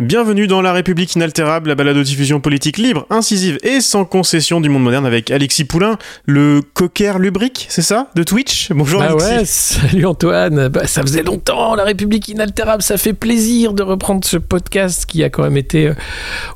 [0.00, 4.84] Bienvenue dans La République inaltérable, la balado-diffusion politique libre, incisive et sans concession du monde
[4.84, 8.70] moderne avec Alexis Poulain, le cocker lubrique, c'est ça De Twitch?
[8.70, 9.24] Bonjour Bah Alexis.
[9.26, 9.44] ouais,
[9.88, 10.68] salut Antoine.
[10.68, 12.80] Bah, ça faisait longtemps, La République inaltérable.
[12.80, 15.94] Ça fait plaisir de reprendre ce podcast qui a quand même été euh,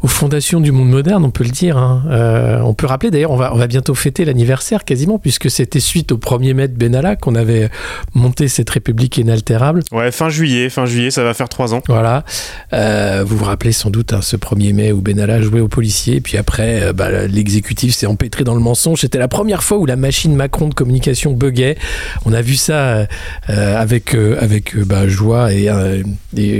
[0.02, 1.76] aux fondations du monde moderne, on peut le dire.
[1.76, 2.04] hein.
[2.12, 5.80] Euh, on peut rappeler d'ailleurs, on va, on va bientôt fêter l'anniversaire quasiment, puisque c'était
[5.80, 7.70] suite au premier mai de Benalla qu'on avait
[8.14, 9.80] monté cette République inaltérable.
[9.90, 11.82] Ouais, fin juillet, fin juillet, ça va faire trois ans.
[11.88, 12.24] Voilà.
[12.72, 16.20] Euh, vous vous rappelez sans doute hein, ce 1er mai où Benalla jouait aux policiers,
[16.20, 19.00] puis après, euh, bah, l'exécutif s'est empêtré dans le mensonge.
[19.00, 21.78] C'était la première fois où la machine Macron de communication buguait.
[22.26, 23.06] On a vu ça euh,
[23.48, 25.70] euh, avec, avec bah, joie et,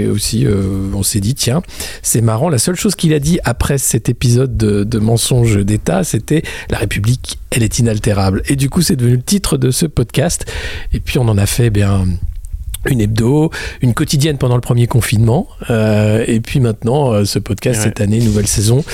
[0.06, 0.46] aussi,
[0.94, 1.62] on s'est dit, tiens,
[2.00, 2.48] c'est marrant.
[2.48, 6.78] La seule chose qu'il a dit après cet épisode de, de mensonge d'État, c'était la
[6.78, 8.42] République, elle est inaltérable.
[8.48, 10.50] Et du coup, c'est devenu le titre de ce podcast.
[10.94, 12.06] Et puis, on en a fait, eh bien
[12.86, 17.78] une hebdo, une quotidienne pendant le premier confinement, euh, et puis maintenant euh, ce podcast
[17.80, 17.84] Ouais.
[17.84, 18.84] cette année, nouvelle saison,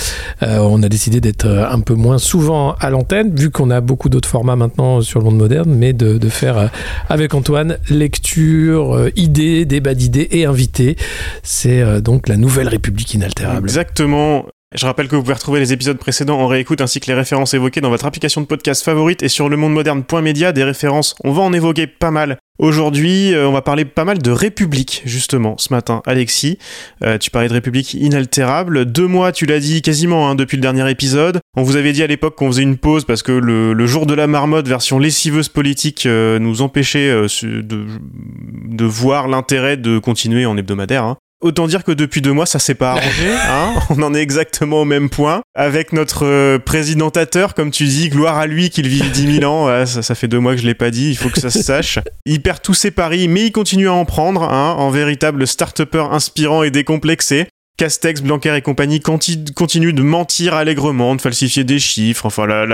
[0.43, 3.81] euh, on a décidé d'être euh, un peu moins souvent à l'antenne, vu qu'on a
[3.81, 6.67] beaucoup d'autres formats maintenant sur le monde moderne, mais de, de faire euh,
[7.09, 10.97] avec Antoine lecture, euh, idées, débat d'idées et invités.
[11.43, 13.67] C'est euh, donc la nouvelle République inaltérable.
[13.67, 14.45] Exactement.
[14.75, 17.55] Je rappelle que vous pouvez retrouver les épisodes précédents en réécoute ainsi que les références
[17.55, 21.15] évoquées dans votre application de podcast favorite et sur le monde moderne.media des références.
[21.25, 22.37] On va en évoquer pas mal.
[22.59, 26.03] Aujourd'hui, euh, on va parler pas mal de République, justement, ce matin.
[26.05, 26.59] Alexis,
[27.03, 28.85] euh, tu parlais de République inaltérable.
[28.85, 31.41] Deux mois, tu l'as dit quasiment hein, depuis le dernier épisode.
[31.57, 34.13] On vous avait dit à l'époque qu'on faisait une pause parce que le, jour de
[34.13, 37.11] la marmotte, version lessiveuse politique, euh, nous empêchait
[37.43, 41.05] de voir l'intérêt de continuer en hebdomadaire.
[41.05, 41.17] hein.
[41.41, 43.29] Autant dire que depuis deux mois, ça s'est pas arrangé.
[43.49, 45.43] Hein On en est exactement au même point.
[45.55, 49.69] Avec notre euh, présidentateur, comme tu dis, gloire à lui qu'il vit 10 000 ans.
[49.69, 51.51] Ouais, ça, ça fait deux mois que je l'ai pas dit, il faut que ça
[51.51, 52.01] se sache.
[52.27, 56.07] Il perd tous ses paris, mais il continue à en prendre, hein, en véritable start-upper
[56.11, 57.47] inspirant et décomplexé.
[57.79, 62.67] Castex, Blanquer et compagnie conti- continuent de mentir allègrement, de falsifier des chiffres, enfin la,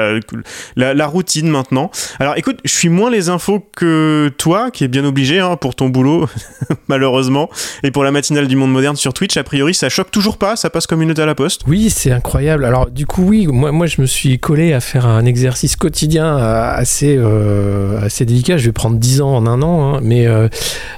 [0.77, 1.91] la, routine maintenant.
[2.19, 5.75] Alors écoute, je suis moins les infos que toi, qui est bien obligé hein, pour
[5.77, 6.27] ton boulot,
[6.89, 7.51] malheureusement,
[7.83, 10.57] et pour la matinale du monde moderne sur Twitch, a priori ça choque toujours pas,
[10.57, 11.63] ça passe comme une lettre à la poste.
[11.67, 12.65] Oui, c'est incroyable.
[12.65, 16.39] Alors du coup, oui, moi, moi je me suis collé à faire un exercice quotidien
[16.39, 18.57] euh, assez, euh, assez délicat.
[18.57, 20.49] Je vais prendre 10 ans en un an, hein, mais euh,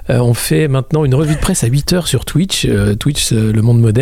[0.08, 2.68] on fait maintenant une revue de presse à 8 heures sur Twitch,
[3.00, 3.95] Twitch, le monde moderne,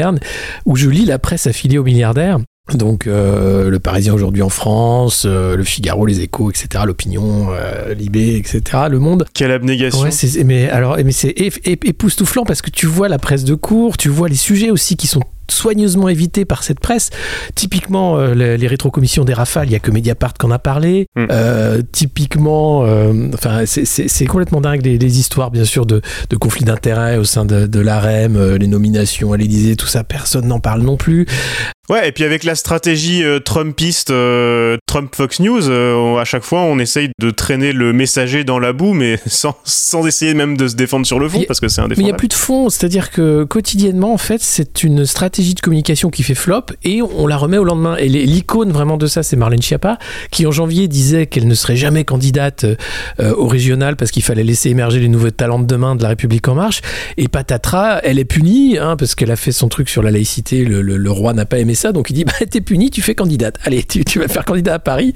[0.66, 2.38] où je lis la presse affiliée aux milliardaires.
[2.72, 7.92] Donc euh, le Parisien aujourd'hui en France, euh, le Figaro, les Échos, etc., l'Opinion, euh,
[7.92, 9.26] Libé, etc., le Monde.
[9.34, 10.00] Quelle abnégation.
[10.00, 10.10] Ouais,
[10.44, 13.98] mais alors, mais c'est ép- ép- époustouflant parce que tu vois la presse de cours,
[13.98, 17.10] tu vois les sujets aussi qui sont soigneusement évités par cette presse.
[17.54, 20.58] Typiquement, euh, les, les rétrocommissions des rafales, il y a que Mediapart qui en a
[20.58, 21.06] parlé.
[21.16, 21.26] Mm.
[21.30, 26.00] Euh, typiquement, euh, enfin, c'est, complètement dingue les, les histoires, bien sûr, de,
[26.30, 30.46] de conflits d'intérêts au sein de, de l'AREM, les nominations à l'Élysée, tout ça, personne
[30.46, 31.26] n'en parle non plus.
[31.90, 36.42] Ouais, et puis avec la stratégie euh, Trumpiste, euh, Trump Fox News, euh, à chaque
[36.44, 40.56] fois on essaye de traîner le messager dans la boue, mais sans, sans essayer même
[40.56, 42.32] de se défendre sur le fond, parce que c'est Mais il n'y a plus de
[42.34, 47.02] fond, c'est-à-dire que quotidiennement, en fait, c'est une stratégie de communication qui fait flop et
[47.02, 47.96] on la remet au lendemain.
[47.96, 49.98] Et l'icône vraiment de ça, c'est Marlène Schiappa,
[50.30, 52.64] qui en janvier disait qu'elle ne serait jamais candidate
[53.18, 56.48] au régional parce qu'il fallait laisser émerger les nouveaux talents de demain de la République
[56.48, 56.80] en marche.
[57.18, 60.64] Et patatras, elle est punie hein, parce qu'elle a fait son truc sur la laïcité.
[60.64, 63.02] Le, le- le roi n'a pas aimé ça, donc il dit bah t'es punie, tu
[63.02, 63.56] fais candidate.
[63.64, 65.12] Allez, tu, vas faire candidat à Paris.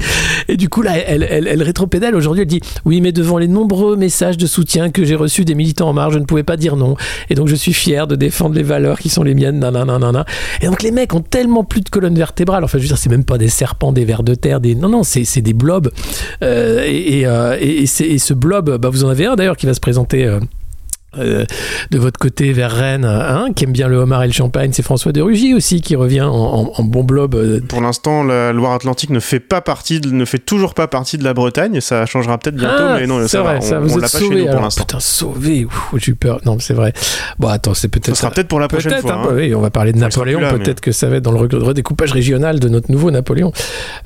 [0.49, 2.15] Et du coup là, elle, elle, elle rétropédale.
[2.15, 5.55] Aujourd'hui, elle dit oui, mais devant les nombreux messages de soutien que j'ai reçus des
[5.55, 6.97] militants en marche, je ne pouvais pas dire non.
[7.31, 9.59] Et donc je suis fier de défendre les valeurs qui sont les miennes.
[9.59, 10.25] Nanana.
[10.61, 12.65] Et donc les mecs ont tellement plus de colonne vertébrale.
[12.65, 14.89] Enfin, je veux dire, c'est même pas des serpents, des vers de terre, des non
[14.89, 15.91] non, c'est des blobs.
[16.43, 19.81] Euh, et, et, euh, ce blob, bah, vous en avez un d'ailleurs qui va se
[19.81, 20.25] présenter.
[20.25, 20.41] euh,
[21.17, 21.45] euh,
[21.91, 24.83] de votre côté vers Rennes, hein, qui aime bien le homard et le champagne, c'est
[24.83, 27.35] François de Rugy aussi qui revient en, en- en bon blob.
[27.35, 31.17] euh, Pour l'instant, la Loire-Atlantique ne fait pas partie, de- ne fait toujours pas partie
[31.17, 31.81] de la Bretagne.
[31.81, 34.03] Ça changera peut-être bientôt, Ah, mais non, c'est ça vrai, va, ça, on, vous on
[34.03, 34.63] êtes chez sauvé, nous pour alors.
[34.65, 34.83] l'instant.
[34.85, 35.67] Putain, sauvé,
[35.97, 36.41] j'ai eu peur.
[36.45, 36.93] Non, c'est vrai.
[37.39, 38.17] Bon, attends, c'est Ce peut-être.
[38.17, 39.13] sera peut-être pour la prochaine fois.
[39.15, 39.35] hein, hein.
[39.35, 40.41] oui, on va parler de Napoléon.
[40.59, 43.51] Peut-être que ça va être dans le re- redécoupage régional de notre nouveau Napoléon.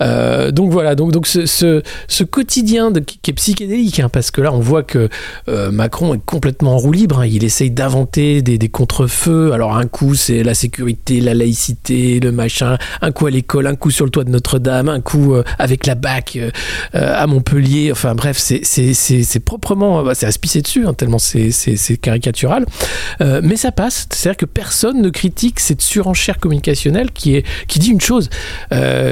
[0.00, 4.40] Euh, donc voilà, donc, donc ce, ce, ce quotidien de, qui, est psychédélique, parce que
[4.40, 5.08] là, on voit que
[5.48, 7.20] euh, Macron est complètement rouillé roue libre.
[7.20, 7.26] hein.
[7.26, 9.52] Il essaye d'inventer des, des contre-feux.
[9.52, 12.76] Alors un coup c'est la sécurité, la laïcité, le machin.
[13.00, 15.86] Un coup à l'école, un coup sur le toit de Notre-Dame, un coup euh, avec
[15.86, 16.50] la BAC euh,
[16.94, 17.90] euh, à Montpellier.
[17.92, 22.66] Enfin bref, c'est proprement, bah, c'est à se pisser dessus hein, tellement c'est caricatural.
[23.20, 24.06] Euh, mais ça passe.
[24.10, 28.28] C'est-à-dire que personne ne critique cette surenchère communicationnelle qui est qui dit une chose,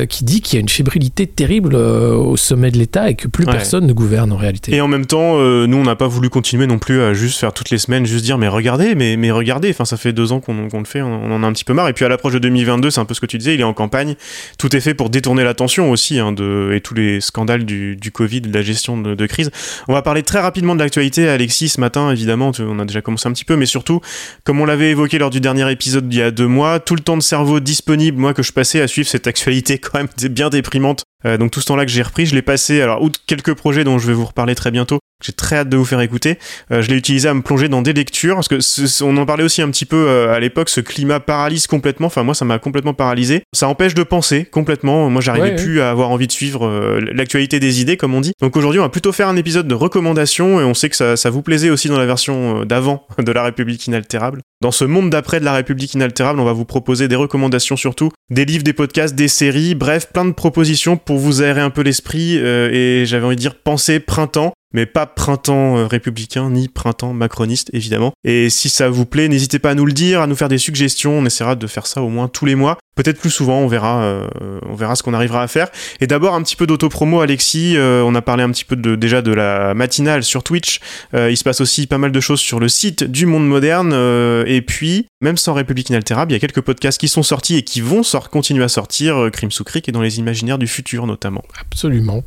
[0.09, 3.41] qui dit qu'il y a une fébrilité terrible au sommet de l'État et que plus
[3.47, 3.53] Ouais.
[3.53, 4.75] personne ne gouverne en réalité.
[4.75, 7.53] Et en même temps, nous, on n'a pas voulu continuer non plus à juste faire
[7.55, 9.71] toutes les semaines, juste dire, mais regardez, mais, mais regardez.
[9.71, 11.73] Enfin, ça fait deux ans qu'on qu'on le fait, on, en a un petit peu
[11.73, 11.89] marre.
[11.89, 13.65] Et puis à l'approche de 2022, c'est un peu ce que tu disais, il est
[13.65, 14.15] en campagne.
[14.59, 18.11] Tout est fait pour détourner l'attention aussi, hein, de, et tous les scandales du, du
[18.11, 19.51] Covid, de la gestion de, de crise.
[19.89, 23.29] On va parler très rapidement de l'actualité, Alexis, ce matin, évidemment, on a déjà commencé
[23.29, 24.01] un petit peu, mais surtout,
[24.45, 27.01] comme on l'avait évoqué lors du dernier épisode il y a deux mois, tout le
[27.01, 30.51] temps de cerveau disponible, moi, que je passais à suivre cette actualité quand même bien
[30.51, 31.05] déprimante.
[31.27, 33.85] Euh, donc tout ce temps-là que j'ai repris, je l'ai passé, alors, outre quelques projets
[33.85, 36.39] dont je vais vous reparler très bientôt, j'ai très hâte de vous faire écouter,
[36.73, 39.27] euh, je l'ai utilisé à me plonger dans des lectures, parce que ce- on en
[39.27, 42.45] parlait aussi un petit peu euh, à l'époque, ce climat paralyse complètement, enfin moi ça
[42.45, 45.63] m'a complètement paralysé, ça empêche de penser complètement, moi j'arrivais Ouais, ouais.
[45.63, 48.33] plus à avoir envie de suivre euh, l'actualité des idées comme on dit.
[48.41, 51.17] Donc aujourd'hui on va plutôt faire un épisode de recommandations, et on sait que ça,
[51.17, 54.41] ça vous plaisait aussi dans la version euh, d'avant de La République inaltérable.
[54.63, 58.11] Dans ce monde d'après de La République inaltérable, on va vous proposer des recommandations surtout,
[58.31, 61.81] des livres, des podcasts, des séries, bref, plein de propositions pour vous aérer un peu
[61.83, 66.69] l'esprit, euh, et j'avais envie de dire penser printemps, mais pas printemps euh, républicain ni
[66.69, 68.13] printemps macroniste évidemment.
[68.25, 70.59] Et si ça vous plaît, n'hésitez pas à nous le dire, à nous faire des
[70.59, 71.19] suggestions.
[71.19, 73.59] On essaiera de faire ça au moins tous les mois, peut-être plus souvent.
[73.61, 74.29] On verra, euh,
[74.69, 75.69] on verra ce qu'on arrivera à faire.
[76.01, 77.77] Et d'abord un petit peu d'autopromo, Alexis.
[77.77, 80.81] Euh, on a parlé un petit peu de, déjà de la matinale sur Twitch.
[81.15, 83.91] Euh, il se passe aussi pas mal de choses sur le site du Monde Moderne.
[83.93, 87.57] Euh, et puis, même sans République inaltérable, il y a quelques podcasts qui sont sortis
[87.57, 89.17] et qui vont sort- continuer à sortir.
[89.17, 91.43] Euh, Crime sous cric et dans les imaginaires du futur notamment.
[91.61, 92.23] Absolument.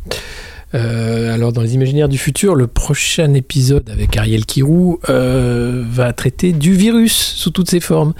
[0.75, 6.13] Euh, alors, dans les imaginaires du futur, le prochain épisode avec Ariel Kirou euh, va
[6.13, 8.13] traiter du virus sous toutes ses formes.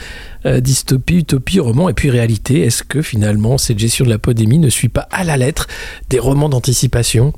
[0.46, 2.62] Euh, dystopie, utopie, roman et puis réalité.
[2.62, 5.68] Est-ce que finalement cette gestion de la pandémie ne suit pas à la lettre
[6.10, 7.34] des romans d'anticipation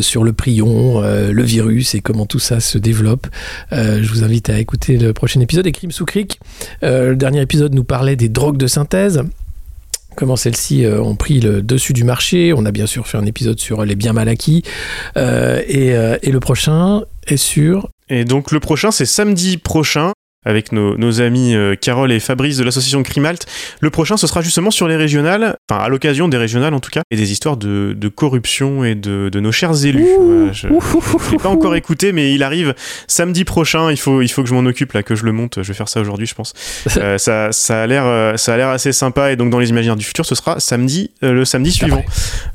[0.00, 3.26] sur le prion, le virus et comment tout ça se développe?
[3.70, 5.66] Je vous invite à écouter le prochain épisode.
[5.66, 6.38] Et Crime sous cric,
[6.82, 9.22] le dernier épisode nous parlait des drogues de synthèse
[10.16, 12.52] comment celles-ci euh, ont pris le dessus du marché.
[12.52, 14.62] On a bien sûr fait un épisode sur les biens mal acquis.
[15.16, 17.88] Euh, et, euh, et le prochain est sur...
[18.08, 20.12] Et donc le prochain, c'est samedi prochain,
[20.44, 23.46] avec nos, nos amis euh, Carole et Fabrice de l'association Crimalt.
[23.80, 26.90] Le prochain, ce sera justement sur les régionales, enfin à l'occasion des régionales en tout
[26.90, 30.06] cas, et des histoires de, de corruption et de, de nos chers élus.
[30.18, 32.74] Voilà, je ne l'ai pas encore écouté, mais il arrive
[33.08, 33.90] samedi prochain.
[33.90, 35.62] Il faut, il faut que je m'en occupe, là, que je le monte.
[35.62, 36.52] Je vais faire ça aujourd'hui, je pense.
[36.98, 39.30] Euh, ça, ça a l'air, euh, ça a l'air assez sympa.
[39.30, 42.02] Et donc dans les imaginaires du futur, ce sera samedi, euh, le samedi suivant.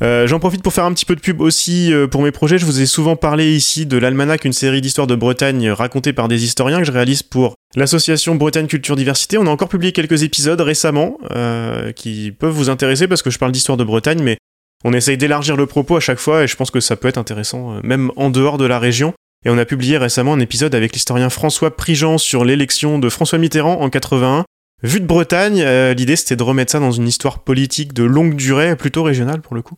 [0.01, 2.57] Euh, J'en profite pour faire un petit peu de pub aussi euh, pour mes projets.
[2.57, 6.27] Je vous ai souvent parlé ici de l'Almanach, une série d'histoires de Bretagne racontée par
[6.27, 9.37] des historiens que je réalise pour l'association Bretagne Culture Diversité.
[9.37, 13.39] On a encore publié quelques épisodes récemment euh, qui peuvent vous intéresser parce que je
[13.39, 14.37] parle d'histoire de Bretagne, mais
[14.83, 17.17] on essaye d'élargir le propos à chaque fois et je pense que ça peut être
[17.17, 19.13] intéressant, euh, même en dehors de la région.
[19.45, 23.39] Et on a publié récemment un épisode avec l'historien François Prigent sur l'élection de François
[23.39, 24.45] Mitterrand en 81.
[24.83, 28.35] Vu de Bretagne, euh, l'idée c'était de remettre ça dans une histoire politique de longue
[28.35, 29.77] durée, plutôt régionale pour le coup,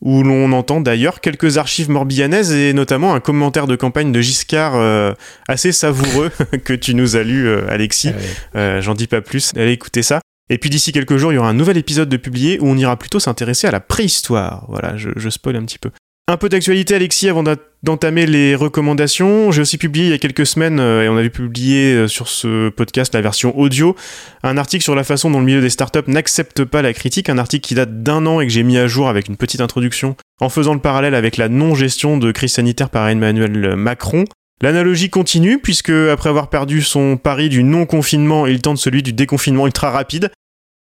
[0.00, 4.74] où l'on entend d'ailleurs quelques archives morbihanaises et notamment un commentaire de campagne de Giscard
[4.74, 5.12] euh,
[5.46, 6.30] assez savoureux
[6.64, 8.10] que tu nous as lu, euh, Alexis.
[8.56, 10.20] Euh, J'en dis pas plus, allez écouter ça.
[10.50, 12.76] Et puis d'ici quelques jours, il y aura un nouvel épisode de publié où on
[12.76, 14.66] ira plutôt s'intéresser à la préhistoire.
[14.68, 15.90] Voilà, je, je spoil un petit peu.
[16.32, 17.44] Un peu d'actualité, Alexis, avant
[17.82, 19.52] d'entamer les recommandations.
[19.52, 22.26] J'ai aussi publié il y a quelques semaines, euh, et on avait publié euh, sur
[22.26, 23.94] ce podcast la version audio,
[24.42, 27.36] un article sur la façon dont le milieu des startups n'accepte pas la critique, un
[27.36, 30.16] article qui date d'un an et que j'ai mis à jour avec une petite introduction
[30.40, 34.24] en faisant le parallèle avec la non-gestion de crise sanitaire par Emmanuel Macron.
[34.62, 39.66] L'analogie continue puisque après avoir perdu son pari du non-confinement, il tente celui du déconfinement
[39.66, 40.30] ultra rapide.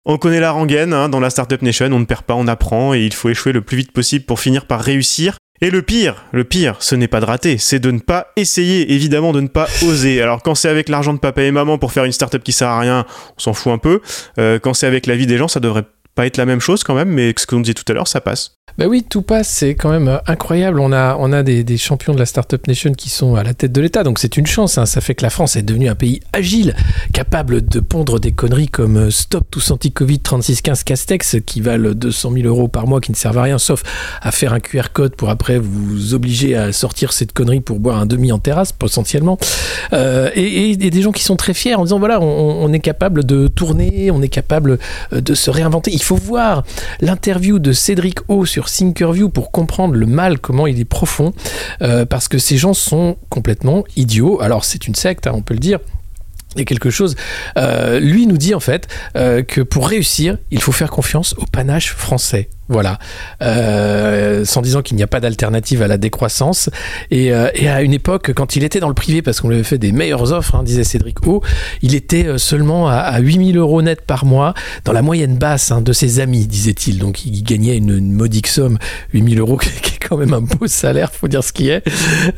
[0.06, 2.94] On connaît la rengaine, hein, dans la Startup Nation, on ne perd pas, on apprend,
[2.94, 5.36] et il faut échouer le plus vite possible pour finir par réussir.
[5.60, 8.94] Et le pire, le pire, ce n'est pas de rater, c'est de ne pas essayer,
[8.94, 10.22] évidemment de ne pas oser.
[10.22, 12.68] Alors quand c'est avec l'argent de papa et maman pour faire une startup qui sert
[12.68, 13.04] à rien,
[13.36, 14.00] on s'en fout un peu.
[14.38, 15.84] Euh, quand c'est avec la vie des gens, ça devrait
[16.20, 18.20] pas être la même chose quand même, mais ce qu'on disait tout à l'heure, ça
[18.20, 18.56] passe.
[18.78, 20.80] Bah oui, tout passe, c'est quand même euh, incroyable.
[20.80, 23.72] On a, on a des, champions de la Startup Nation qui sont à la tête
[23.72, 24.76] de l'État, donc c'est une chance.
[24.76, 24.84] hein.
[24.84, 26.74] Ça fait que la France est devenue un pays agile,
[27.14, 32.32] capable de pondre des conneries comme euh, Stop tous anti-Covid 3615 Castex qui valent 200
[32.32, 33.82] 000 euros par mois, qui ne servent à rien sauf
[34.20, 37.98] à faire un QR code pour après vous obliger à sortir cette connerie pour boire
[37.98, 39.38] un demi en terrasse potentiellement.
[39.94, 42.26] Euh, et, des gens qui sont très fiers en disant voilà, on,
[42.62, 44.78] on est capable de tourner, on est capable
[45.12, 45.90] de se réinventer.
[45.92, 46.64] Il faut voir
[47.00, 51.32] l'interview de Cédric O sur Thinkerview pour comprendre le mal, comment il est profond,
[51.82, 54.40] euh, parce que ces gens sont complètement idiots.
[54.40, 55.78] Alors c'est une secte, hein, on peut le dire.
[56.56, 57.14] Et quelque chose,
[57.58, 61.46] euh, lui nous dit en fait euh, que pour réussir, il faut faire confiance au
[61.46, 62.48] panache français.
[62.70, 63.00] Voilà,
[63.42, 66.70] euh, sans disant qu'il n'y a pas d'alternative à la décroissance.
[67.10, 69.56] Et, euh, et, à une époque, quand il était dans le privé, parce qu'on lui
[69.56, 71.42] avait fait des meilleures offres, hein, disait Cédric O,
[71.82, 75.72] il était euh, seulement à, à 8000 euros net par mois, dans la moyenne basse
[75.72, 76.98] hein, de ses amis, disait-il.
[76.98, 78.78] Donc il gagnait une, modique somme,
[79.14, 81.82] 8000 euros, qui est quand même un beau salaire, faut dire ce qui est.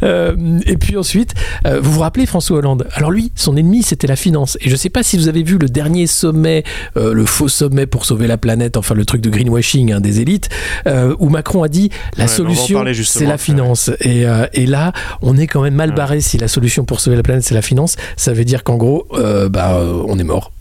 [0.02, 1.34] Et puis ensuite,
[1.64, 2.88] vous vous rappelez François Hollande?
[2.94, 4.56] Alors lui, son ennemi, c'était la finance.
[4.62, 6.64] Et je sais pas si vous avez vu le dernier sommet,
[6.96, 10.48] le faux sommet pour sauver la planète, enfin le truc de greenwashing hein, des élites,
[10.86, 13.90] euh, où Macron a dit la Ouais, solution, c'est la finance.
[14.00, 17.16] Et, euh, et là, on est quand même mal barré si la solution pour sauver
[17.16, 17.96] la planète, c'est la finance.
[18.16, 20.52] Ça veut dire qu'en gros, euh, bah, on est mort.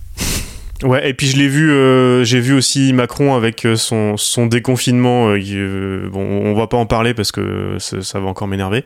[0.83, 5.29] Ouais, et puis je l'ai vu, euh, j'ai vu aussi Macron avec son, son déconfinement.
[5.29, 8.83] euh, bon, on va pas en parler parce que ça, ça va encore m'énerver.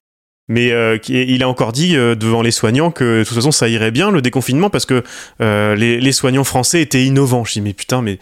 [0.48, 3.89] Mais euh, il a encore dit devant les soignants que de toute façon ça irait
[3.89, 5.03] bien le déconfinement parce que
[5.39, 7.46] les, les soignants français étaient innovants.
[7.46, 8.20] Je dis mais putain mais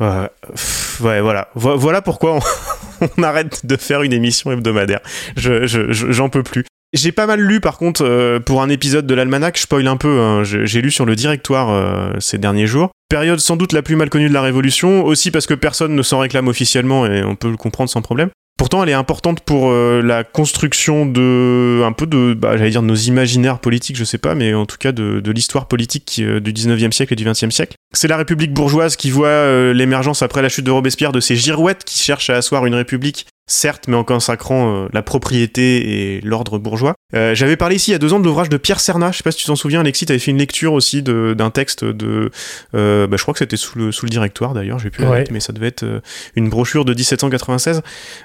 [0.00, 2.38] ouais, voilà Vo- voilà pourquoi
[3.18, 5.00] on, arrête de faire une émission hebdomadaire.
[5.36, 6.64] Je je- je- j'en peux plus.
[6.92, 9.96] J'ai pas mal lu par contre euh, pour un épisode de l'almanach, je spoil un
[9.96, 12.90] peu, hein, j'ai j'ai lu sur le directoire euh, ces derniers jours.
[13.08, 16.02] Période sans doute la plus mal connue de la Révolution, aussi parce que personne ne
[16.02, 18.30] s'en réclame officiellement et on peut le comprendre sans problème.
[18.56, 22.82] Pourtant, elle est importante pour euh, la construction de un peu de, bah, j'allais dire
[22.82, 26.38] nos imaginaires politiques, je sais pas, mais en tout cas de, de l'histoire politique euh,
[26.38, 27.74] du 19e siècle et du 20e siècle.
[27.92, 31.34] C'est la République bourgeoise qui voit euh, l'émergence après la chute de Robespierre de ces
[31.34, 36.20] girouettes qui cherchent à asseoir une république certes, mais en consacrant euh, la propriété et
[36.22, 36.94] l'ordre bourgeois.
[37.14, 39.18] Euh, J'avais parlé ici il y a deux ans de l'ouvrage de Pierre Cernat, je
[39.18, 42.30] sais pas si tu t'en souviens, Alexis, t'avais fait une lecture aussi d'un texte de...
[42.74, 45.20] euh, bah, je crois que c'était sous le, sous le directoire d'ailleurs, j'ai pu Ouais.
[45.20, 46.00] noter, mais ça devait être euh,
[46.36, 47.82] une brochure de 1796.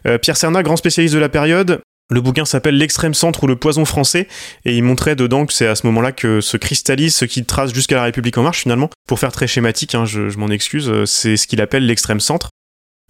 [0.07, 3.55] Euh, Pierre Cernat, grand spécialiste de la période, le bouquin s'appelle L'extrême centre ou le
[3.55, 4.27] poison français
[4.65, 7.71] et il montrait dedans que c'est à ce moment-là que se cristallise ce qui trace
[7.73, 8.89] jusqu'à la République en marche finalement.
[9.07, 12.49] Pour faire très schématique, hein, je, je m'en excuse, c'est ce qu'il appelle l'extrême centre.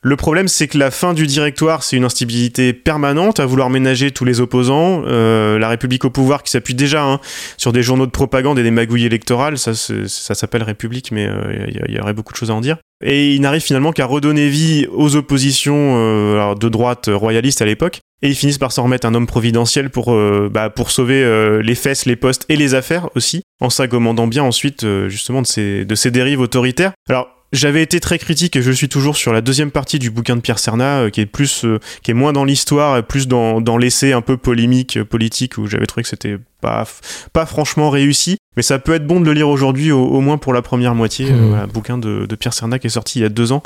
[0.01, 4.11] Le problème, c'est que la fin du directoire, c'est une instabilité permanente à vouloir ménager
[4.11, 5.03] tous les opposants.
[5.05, 7.19] Euh, la République au pouvoir qui s'appuie déjà hein,
[7.57, 11.65] sur des journaux de propagande et des magouilles électorales, ça, ça s'appelle République, mais euh,
[11.67, 12.77] il y, a- il y aurait beaucoup de choses à en dire.
[13.03, 17.65] Et il n'arrive finalement qu'à redonner vie aux oppositions euh, de droite euh, royalistes à
[17.65, 17.99] l'époque.
[18.21, 21.61] Et ils finissent par s'en remettre un homme providentiel pour, euh, bah, pour sauver euh,
[21.61, 25.47] les fesses, les postes et les affaires aussi, en s'aggommandant bien ensuite euh, justement de
[25.47, 26.91] ces, de ces dérives autoritaires.
[27.09, 30.35] Alors, j'avais été très critique et je suis toujours sur la deuxième partie du bouquin
[30.35, 33.27] de Pierre Cernat, euh, qui est plus, euh, qui est moins dans l'histoire et plus
[33.27, 36.85] dans, dans l'essai un peu polémique, euh, politique, où j'avais trouvé que c'était pas,
[37.33, 38.37] pas franchement réussi.
[38.55, 40.95] Mais ça peut être bon de le lire aujourd'hui, au, au moins pour la première
[40.95, 41.31] moitié.
[41.31, 41.47] Mmh.
[41.49, 43.63] Voilà, bouquin de, de Pierre Cernat qui est sorti il y a deux ans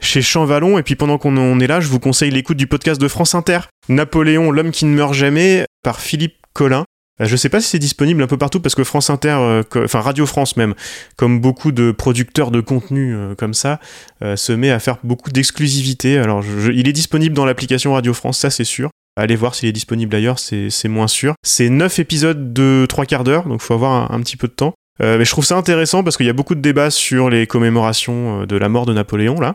[0.00, 0.78] chez Champvallon.
[0.78, 3.60] Et puis pendant qu'on est là, je vous conseille l'écoute du podcast de France Inter,
[3.88, 6.84] Napoléon, l'homme qui ne meurt jamais, par Philippe Collin.
[7.20, 9.62] Euh, Je sais pas si c'est disponible un peu partout parce que France Inter, euh,
[9.84, 10.74] enfin Radio France même,
[11.16, 13.80] comme beaucoup de producteurs de contenu euh, comme ça,
[14.22, 16.18] se met à faire beaucoup d'exclusivité.
[16.18, 18.90] Alors je- il est disponible dans l'application Radio France, ça c'est sûr.
[19.18, 21.34] Allez voir s'il est disponible ailleurs, c'est moins sûr.
[21.42, 24.52] C'est 9 épisodes de 3 quarts d'heure, donc faut avoir un, un petit peu de
[24.52, 24.74] temps.
[25.00, 28.44] Mais je trouve ça intéressant parce qu'il y a beaucoup de débats sur les commémorations
[28.46, 29.54] de la mort de Napoléon, là.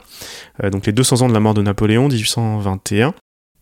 [0.72, 3.14] Donc les 200 ans de la mort de Napoléon, 1821.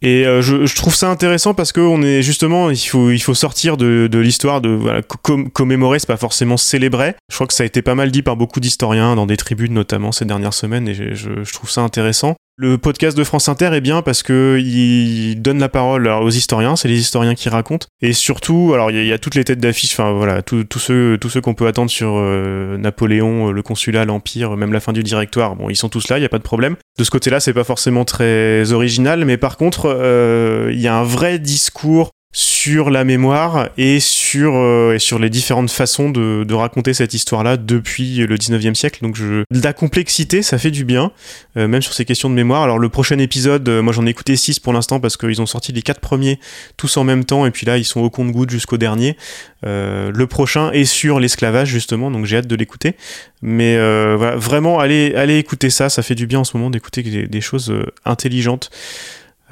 [0.02, 3.20] Et euh, je, je trouve ça intéressant parce que on est justement, il faut, il
[3.20, 7.16] faut sortir de, de l'histoire de voilà, com- commémorer, c'est pas forcément célébrer.
[7.30, 9.74] Je crois que ça a été pas mal dit par beaucoup d'historiens dans des tribunes
[9.74, 12.36] notamment ces dernières semaines et je- je trouve ça intéressant.
[12.62, 16.76] Le podcast de France Inter est bien parce que il donne la parole aux historiens,
[16.76, 19.94] c'est les historiens qui racontent et surtout, alors il y, a- toutes les têtes d'affiche,
[19.94, 23.62] enfin voilà, tous tous ceux, tous ceux qu'on peut attendre sur euh, Napoléon, euh, le
[23.62, 25.56] consulat, l'empire, même la fin du directoire.
[25.56, 26.76] Bon, ils sont tous là, il y a pas de problème.
[26.98, 30.98] De ce côté-là, c'est pas forcément très original, mais par contre, euh, il y a
[30.98, 36.54] un vrai discours sur la mémoire et sur, euh, et sur les différentes façons de,
[36.54, 39.00] raconter cette histoire-là depuis le 19e siècle.
[39.02, 39.44] Donc je...
[39.50, 41.12] la complexité, ça fait du bien,
[41.58, 42.62] euh, même sur ces questions de mémoire.
[42.62, 45.48] Alors le prochain épisode, euh, moi j'en ai écouté 6 pour l'instant parce qu'ils ont
[45.48, 46.40] sorti les quatre premiers
[46.78, 49.18] tous en même temps et puis là ils sont au compte-goutte jusqu'au dernier.
[49.64, 52.96] Le prochain est sur l'esclavage justement, donc j'ai hâte de l'écouter.
[53.42, 53.76] Mais
[54.16, 57.42] voilà, vraiment, allez, allez écouter ça, ça fait du bien en ce moment d'écouter des,
[57.42, 57.74] choses
[58.06, 58.70] intelligentes.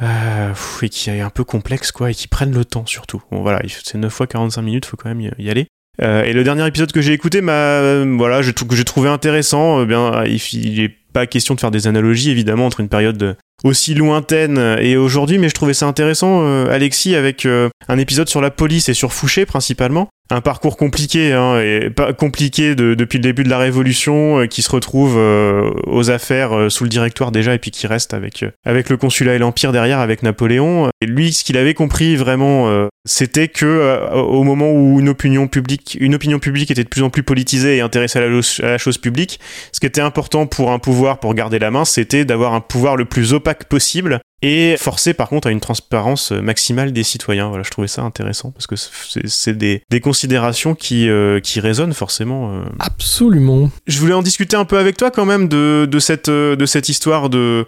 [0.02, 3.22] Euh, et qui est un peu complexe quoi et qui prennent le temps surtout.
[3.32, 5.66] Bon voilà il- c'est 9 fois 45 minutes faut quand même y- aller.
[6.04, 9.80] Euh, et le dernier épisode que j'ai écouté m'a euh, voilà que j'ai trouvé intéressant
[9.80, 13.36] euh, bien il, il est pas question de faire des analogies évidemment entre une période
[13.64, 18.30] aussi lointaine et aujourd'hui mais je trouvais ça intéressant euh, Alexis avec euh, un épisode
[18.30, 21.62] sur la police et sur Fouché principalement un parcours compliqué, hein,
[21.96, 26.10] pas compliqué de- depuis le début de la Révolution, euh, qui se retrouve euh, aux
[26.10, 29.38] affaires euh, sous le directoire déjà, et puis qui reste avec avec le consulat et
[29.38, 30.90] l'empire derrière, avec Napoléon.
[31.02, 35.98] Et lui, ce qu'il avait compris vraiment, c'était que au moment où une opinion publique,
[36.00, 38.78] une opinion publique était de plus en plus politisée et intéressée à la, à la
[38.78, 39.40] chose publique,
[39.72, 42.96] ce qui était important pour un pouvoir, pour garder la main, c'était d'avoir un pouvoir
[42.96, 47.48] le plus opaque possible et forcer par contre à une transparence euh, maximale des citoyens.
[47.48, 51.94] Voilà, je trouvais ça intéressant parce que c'est des, des considérations qui, euh, qui résonnent
[51.94, 52.52] forcément.
[52.54, 52.64] euh.
[52.80, 53.72] Absolument.
[53.88, 56.66] Je voulais en discuter un peu avec toi quand même de, de, cette, euh, de
[56.66, 57.66] cette histoire de,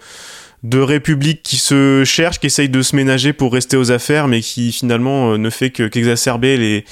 [0.63, 4.42] de république qui se cherche, qui essaye de se ménager pour rester aux affaires, mais
[4.42, 6.86] qui finalement euh, ne fait que- qu'exacerber les,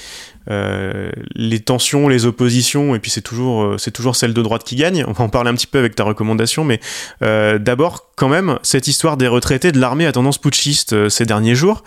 [0.50, 4.64] euh, les tensions, les oppositions, et puis c'est toujours, euh, c'est toujours celle de droite
[4.64, 5.04] qui gagne.
[5.06, 6.80] On va en parler un petit peu avec ta recommandation, mais
[7.20, 11.84] d'abord, quand même, cette histoire des retraités de l'armée à tendance putschiste ces derniers jours,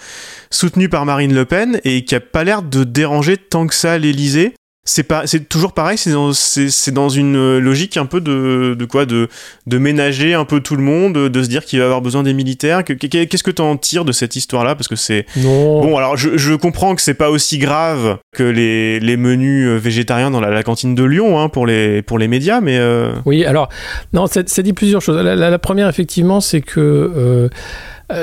[0.51, 3.97] soutenue par Marine Le Pen, et qui a pas l'air de déranger tant que ça
[3.97, 4.53] l'Élysée.
[4.83, 5.95] C'est pas, c'est toujours pareil.
[5.95, 9.27] C'est dans, c'est, c'est dans une euh, logique un peu de, de quoi, de,
[9.67, 12.33] de ménager un peu tout le monde, de se dire qu'il va avoir besoin des
[12.33, 12.83] militaires.
[12.83, 14.73] Que- que- Qu'est-ce que tu en tires de cette histoire-là?
[14.73, 15.27] Parce que c'est.
[15.38, 19.77] Bon, alors je, je comprends que c'est pas aussi grave que les, les menus euh,
[19.77, 23.11] végétariens dans la, la cantine de Lyon hein, pour, les, pour les médias, mais euh,
[23.25, 23.69] Oui, alors,
[24.13, 25.15] non, ça, ça dit plusieurs choses.
[25.23, 27.50] La, la- la première, effectivement, c'est que euh,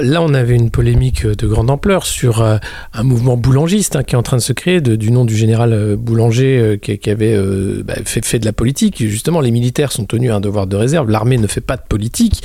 [0.02, 2.58] là, on avait une polémique de grande ampleur sur euh,
[2.92, 5.72] un mouvement boulangiste hein, qui est en train de se créer, du nom du général
[5.72, 8.96] euh, Boulanger euh, qui, avait euh, bah, fait, de la politique.
[9.06, 11.10] Justement, les militaires sont tenus à un devoir de réserve.
[11.10, 12.44] L'armée ne fait pas de politique.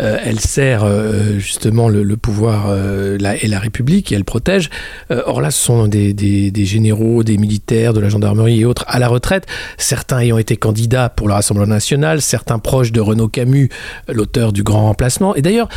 [0.00, 4.70] Euh, elle sert euh, justement le, pouvoir euh, et la République et elle protège.
[5.10, 8.64] Euh, or là, ce sont des, des- des généraux, des militaires, de la gendarmerie et
[8.64, 9.46] autres à la retraite,
[9.78, 13.68] certains ayant été candidats pour le Rassemblement national, certains proches de Renaud Camus,
[14.12, 15.34] l'auteur du Grand Remplacement.
[15.34, 15.68] Et d'ailleurs,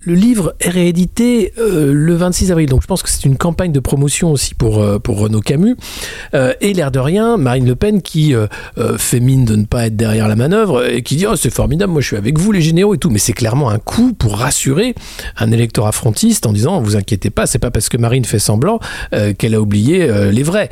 [0.00, 3.80] le livre réédité euh, le 26 avril, donc je pense que c'est une campagne de
[3.80, 5.76] promotion aussi pour, euh, pour Renaud Camus.
[6.34, 8.46] Euh, et l'air de rien, Marine Le Pen qui euh,
[8.98, 11.92] fait mine de ne pas être derrière la manœuvre et qui dit oh, c'est formidable,
[11.92, 13.10] moi je suis avec vous les généraux et tout.
[13.10, 14.94] Mais c'est clairement un coup pour rassurer
[15.36, 18.78] un électorat frontiste en disant vous inquiétez pas, c'est pas parce que Marine fait semblant
[19.38, 20.70] qu'elle a oublié les vrais.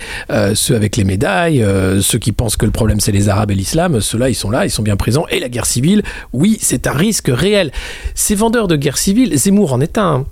[0.54, 1.64] Ceux avec les médailles,
[2.00, 4.64] ceux qui pensent que le problème c'est les Arabes et l'islam, ceux-là ils sont là,
[4.64, 5.26] ils sont bien présents.
[5.30, 6.02] Et la guerre civile,
[6.32, 7.70] oui, c'est un risque réel.
[8.14, 10.26] Ces vendeurs de guerre civile, Zemmour en planētām,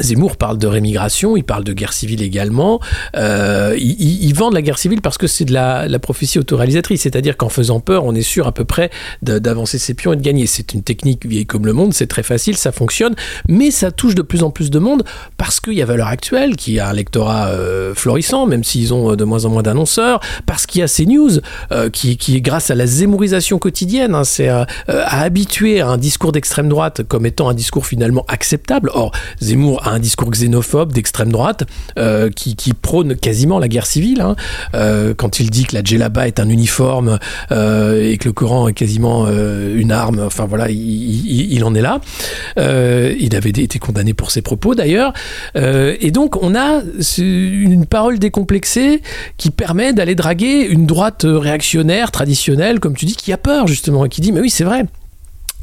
[0.00, 2.80] Zemmour parle de rémigration, il parle de guerre civile également.
[3.16, 6.38] Euh, ils, ils- ils vendent la guerre civile parce que c'est de la, la prophétie
[6.38, 8.90] autoréalisatrice, c'est-à-dire qu'en faisant peur, on est sûr à peu près
[9.22, 10.46] de- d'avancer ses pions et de gagner.
[10.46, 13.14] C'est une technique vieille comme le monde, c'est très facile, ça fonctionne,
[13.48, 15.04] mais ça touche de plus en plus de monde
[15.36, 19.12] parce qu'il y a Valeur Actuelle qui a un lectorat euh, florissant, même s'ils ont
[19.12, 21.38] euh, de moins en moins d'annonceurs, parce qu'il y a CNews
[21.70, 26.32] euh, qui, qui, grâce à la zémorisation quotidienne, hein, c'est à, à habituer un discours
[26.32, 28.90] d'extrême droite comme étant un discours finalement acceptable.
[28.94, 31.64] Or, Zemmour un discours xénophobe d'extrême droite
[31.98, 34.20] euh, qui, prône quasiment la guerre civile.
[34.20, 34.36] hein.
[34.74, 37.18] Euh, quand il dit que la djellaba est un uniforme
[37.52, 41.80] euh, et que le Coran est quasiment une arme, enfin voilà, il, il- en est
[41.82, 42.00] là.
[42.56, 45.12] Il avait été condamné pour ses propos d'ailleurs.
[45.56, 46.82] Et donc on a
[47.18, 49.02] une parole décomplexée
[49.36, 54.04] qui permet d'aller draguer une droite réactionnaire, traditionnelle, comme tu dis, qui a peur justement,
[54.04, 54.84] et qui dit mais oui c'est vrai.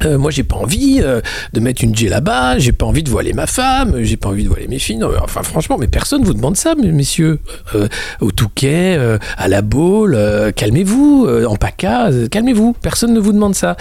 [0.06, 1.22] Euh, moi, j'ai pas envie euh,
[1.54, 4.50] de mettre une djellaba, j'ai pas envie de voiler ma femme, j'ai pas envie de
[4.50, 4.98] voiler mes filles.
[4.98, 7.40] Non, enfin, franchement, mais personne vous demande ça, mes- messieurs.
[7.76, 7.88] Euh,
[8.20, 10.18] au Touquet, euh, à la Baule,
[10.56, 12.74] calmez-vous, en PACA, calmez-vous.
[12.82, 13.76] Personne ne vous demande ça.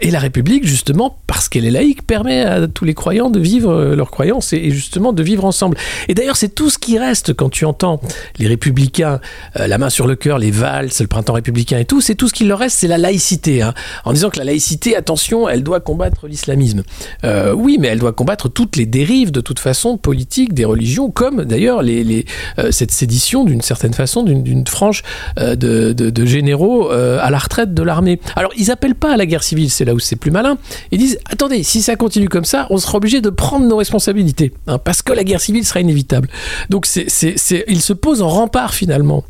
[0.00, 3.94] Et la République, justement, parce qu'elle est laïque, permet à tous les croyants de vivre
[3.94, 5.76] leurs croyances et, justement de vivre ensemble.
[6.08, 8.00] Et d'ailleurs, c'est tout ce qui reste quand tu entends
[8.38, 9.20] les républicains,
[9.54, 12.34] la main sur le cœur, les valses, le printemps républicain et tout, c'est tout ce
[12.34, 13.62] qui leur reste, c'est la laïcité.
[13.62, 13.74] hein.
[14.04, 16.82] En disant que la laïcité, attention, elle doit combattre l'islamisme.
[17.24, 21.10] Euh, oui, mais elle doit combattre toutes les dérives, de toute façon, politiques, des religions,
[21.10, 25.02] comme d'ailleurs euh, cette sédition, d'une certaine façon, d'une frange
[25.38, 28.20] euh, de, généraux à la retraite de l'armée.
[28.36, 30.58] Alors, ils appellent pas à la guerre civile, c'est là où c'est plus malin.
[30.90, 34.52] Ils disent, attendez, si ça continue comme ça, on sera obligé de prendre nos responsabilités,
[34.66, 36.28] hein, parce que la guerre civile sera inévitable.
[36.68, 39.24] Donc, ils se posent en rempart, finalement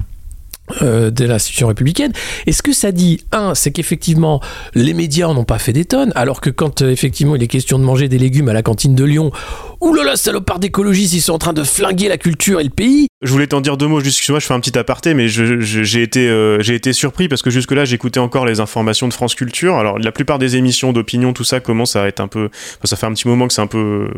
[0.82, 2.12] euh, de l'institution républicaine.
[2.46, 4.40] Et ce que ça dit, un, c'est qu'effectivement,
[4.74, 7.78] les médias n'ont pas fait des tonnes, alors que quand euh, effectivement il est question
[7.78, 9.30] de manger des légumes à la cantine de Lyon,
[9.80, 13.08] oulala, salopard d'écologistes, ils sont en train de flinguer la culture et le pays.
[13.20, 16.02] Je voulais t'en dire deux mots, juste excuse-moi, je fais un petit aparté, mais j'ai
[16.02, 19.74] été, euh, été surpris parce que jusque-là, j'écoutais encore les informations de France Culture.
[19.74, 22.44] Alors, la plupart des émissions d'opinion, tout ça commence à être un peu.
[22.44, 24.08] enfin, ça fait un petit moment que c'est un peu,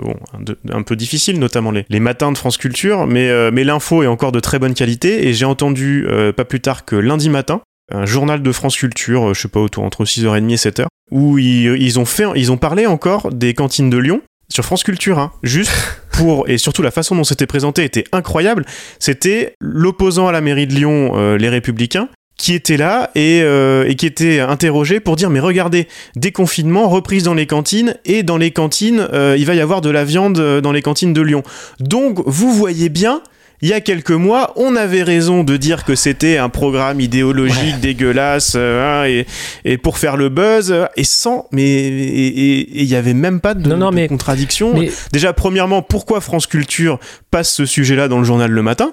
[0.70, 4.32] un, peu difficile, notamment les, matins de France Culture, mais, euh, mais l'info est encore
[4.32, 8.04] de très bonne qualité et j'ai entendu, euh, pas plus tard que lundi matin, un
[8.04, 11.98] journal de France Culture, euh, je sais pas, autour entre 6h30 et 7h, où ils
[11.98, 15.72] ont fait, ils ont parlé encore des cantines de Lyon sur France Culture, hein, juste
[16.12, 18.66] pour et surtout la façon dont c'était présenté était incroyable.
[18.98, 23.86] C'était l'opposant à la mairie de Lyon, euh, les Républicains, qui était là et, euh,
[23.86, 28.38] et, qui était interrogé pour dire mais regardez déconfinement reprise dans les cantines et dans
[28.38, 31.42] les cantines euh, il va y avoir de la viande dans les cantines de Lyon
[31.80, 33.20] donc vous voyez bien
[33.62, 37.78] il y a quelques mois, on avait raison de dire que c'était un programme idéologique
[37.80, 39.26] dégueulasse euh, hein, et,
[39.64, 43.68] et, pour faire le buzz et sans mais et il y avait même pas de,
[43.68, 44.72] Non, non, de mais- contradiction.
[44.78, 46.98] mais- Déjà premièrement, pourquoi France Culture
[47.30, 48.92] passe ce sujet-là dans le journal le matin?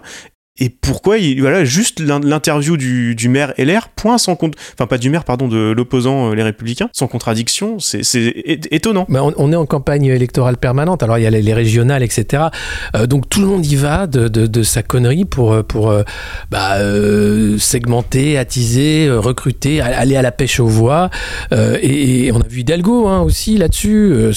[0.60, 4.98] Et pourquoi il, voilà juste l'in- l'interview du, maire LR point sans compte enfin pas
[4.98, 8.02] du maire pardon de l'opposant euh, les républicains sans contradiction c'est
[8.72, 12.04] étonnant Mais on, est en campagne électorale permanente, alors il y a les, les régionales,
[12.04, 12.43] etc.
[12.96, 15.93] Euh, donc tout le monde y va de, de, sa connerie pour, euh, pour
[16.52, 16.78] bah,
[17.58, 21.10] segmenter, attiser, recruter, aller à la pêche aux voix.
[21.52, 24.32] Et, on a vu Hidalgo hein, aussi là-dessus.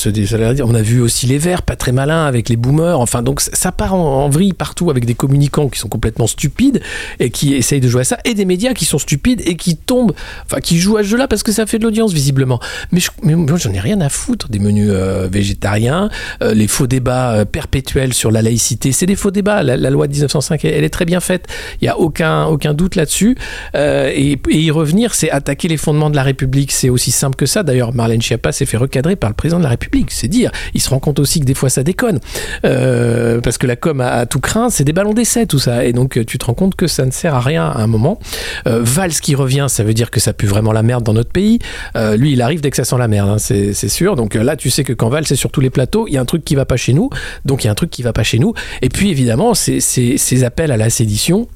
[0.63, 3.01] on a vu aussi les Verts, pas très malins avec les boomers.
[3.01, 6.81] Enfin, donc ça part en, en vrille partout avec des communicants qui sont complètement stupides
[7.19, 9.77] et qui essayent de jouer à ça, et des médias qui sont stupides et qui
[9.77, 10.13] tombent,
[10.45, 12.61] enfin qui jouent à ce jeu-là parce que ça fait de l'audience visiblement.
[12.93, 16.09] Mais, je- moi j'en ai rien à foutre des menus euh, végétariens,
[16.43, 19.63] euh, les faux débats euh, perpétuels sur la laïcité, c'est des faux débats.
[19.63, 21.47] La, loi de 1905, elle, est très bien faite.
[21.81, 23.37] Il y a aucun aucun doute là-dessus.
[23.75, 26.73] Et, y revenir, c'est attaquer les fondements de la République.
[26.73, 27.63] C'est aussi simple que ça.
[27.63, 30.11] D'ailleurs, Marlène Schiappa s'est fait recadrer par le président de la République.
[30.11, 30.51] C'est dire.
[30.75, 32.21] Il se rend compte aussi que des fois ça déconne.
[32.63, 35.85] Parce que la com a, a tout craint, c'est des ballons d'essai tout ça.
[35.85, 37.87] Et donc euh, tu te rends compte que ça ne sert à rien à un
[37.87, 38.19] moment.
[38.67, 41.31] Euh, Valls qui revient, ça veut dire que ça pue vraiment la merde dans notre
[41.31, 41.59] pays.
[41.97, 44.17] Euh, lui, il arrive dès que ça sent la merde, hein, c'est sûr.
[44.17, 46.17] Donc euh, là, tu sais que quand Valls est sur tous les plateaux, il y
[46.17, 47.11] a un truc qui va pas chez nous.
[47.45, 48.55] Donc il y a un truc qui va pas chez nous.
[48.83, 51.49] Et puis évidemment, ces appels à la sédition.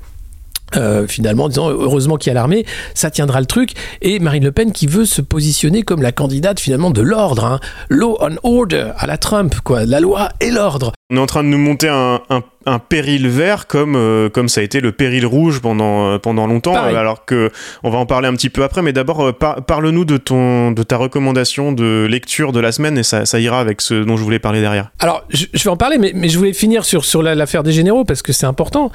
[1.06, 3.74] finalement, en disant heureusement qu'il y a l'armée, ça tiendra le truc.
[4.02, 7.60] Et Marine Le Pen qui veut se positionner comme la candidate finalement de l'ordre, hein.
[7.88, 10.92] law and order à la Trump, quoi, la loi et l'ordre.
[11.12, 12.20] on est en train de nous monter un,
[12.66, 16.46] un péril vert comme euh, comme ça a été le péril rouge pendant euh, pendant
[16.46, 16.96] longtemps Pareil.
[16.96, 17.50] alors que
[17.82, 20.70] on va en parler un petit peu après mais d'abord euh, par- parle-nous de ton
[20.72, 24.16] de ta recommandation de lecture de la semaine et ça, ça ira avec ce dont
[24.16, 26.84] je voulais parler derrière Alors, je, je vais en parler, mais, mais je voulais finir
[26.84, 28.90] sur, sur la- l'affaire des généraux parce que c'est important.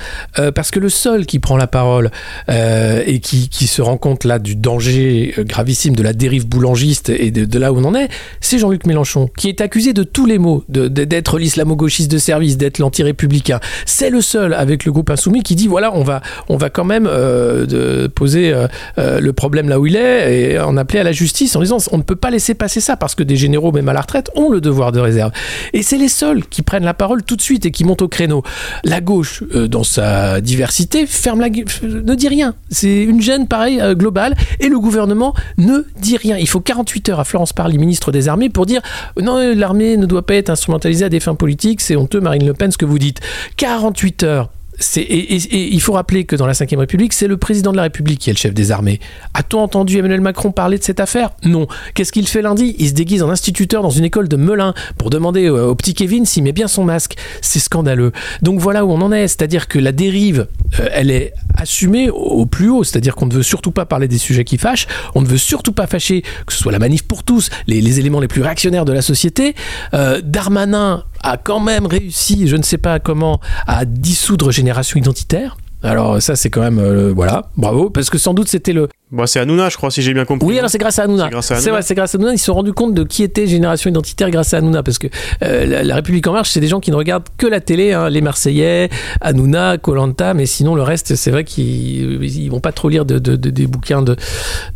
[0.55, 2.11] Parce que le seul qui prend la parole
[2.49, 7.31] et qui, qui se rend compte là du danger gravissime de la dérive boulangiste et
[7.31, 8.09] de, de là où on en est,
[8.41, 12.79] c'est Jean-Luc Mélenchon, qui est accusé de tous les maux, d'être l'islamo-gauchiste de service, d'être
[12.79, 13.58] l'anti-républicain.
[13.85, 16.85] C'est le seul avec le groupe Insoumis qui dit voilà, on va, on va quand
[16.85, 18.67] même euh, poser euh,
[18.97, 21.77] euh, le problème là où il est et en appeler à la justice en disant
[21.91, 24.29] on ne peut pas laisser passer ça parce que des généraux, même à la retraite,
[24.35, 25.31] ont le devoir de réserve.
[25.73, 28.07] Et c'est les seuls qui prennent la parole tout de suite et qui montent au
[28.07, 28.43] créneau.
[28.83, 32.55] La gauche, dans sa diversité, ferme la ne dit rien.
[32.69, 36.37] C'est une gêne pareil euh, globale et le gouvernement ne dit rien.
[36.37, 38.81] Il faut 48 heures à Florence Parly, ministre des Armées, pour dire
[39.21, 41.81] non, l'armée ne doit pas être instrumentalisée à des fins politiques.
[41.81, 43.19] C'est honteux, Marine Le Pen, ce que vous dites.
[43.57, 44.49] 48 heures.
[44.95, 47.83] Et, et- il faut rappeler que dans la Ve République, c'est le président de la
[47.83, 49.01] République qui est le chef des armées.
[49.33, 51.31] A-t-on entendu Emmanuel Macron parler de cette affaire?
[51.43, 51.67] Non.
[51.93, 52.75] Qu'est-ce qu'il fait lundi?
[52.79, 55.93] Il se déguise en instituteur dans une école de Melun pour demander euh, au petit
[55.93, 57.15] Kevin s'il met bien son masque.
[57.41, 58.13] C'est scandaleux.
[58.41, 59.27] Donc voilà où on en est.
[59.27, 60.47] C'est-à-dire que la dérive,
[60.79, 62.85] euh, elle est assumée au, plus haut.
[62.85, 64.87] C'est-à-dire qu'on ne veut surtout pas parler des sujets qui fâchent.
[65.13, 67.99] On ne veut surtout pas fâcher que ce soit la manif pour tous, les, les
[67.99, 69.55] éléments les plus réactionnaires de la société.
[69.93, 75.57] Euh, Darmanin a quand même réussi, je ne sais pas comment, à dissoudre Génération Identitaire.
[75.81, 79.25] Alors ça c'est quand même euh, voilà bravo parce que sans doute c'était le bon
[79.25, 81.25] c'est Hanouna je crois si j'ai bien compris oui alors c'est grâce à Hanouna.
[81.25, 81.71] C'est grâce à c'est Hanouna.
[81.71, 82.33] vrai c'est grâce à Hanouna.
[82.33, 85.07] Ils se sont rendus compte de qui était Génération Identitaire grâce à Hanouna parce que
[85.43, 87.93] euh, la, la République en marche c'est des gens qui ne regardent que la télé
[87.93, 88.89] hein, les Marseillais
[89.21, 93.17] Hanouna Colanta mais sinon le reste c'est vrai qu'ils ils vont pas trop lire de,
[93.17, 94.15] de- de- des bouquins de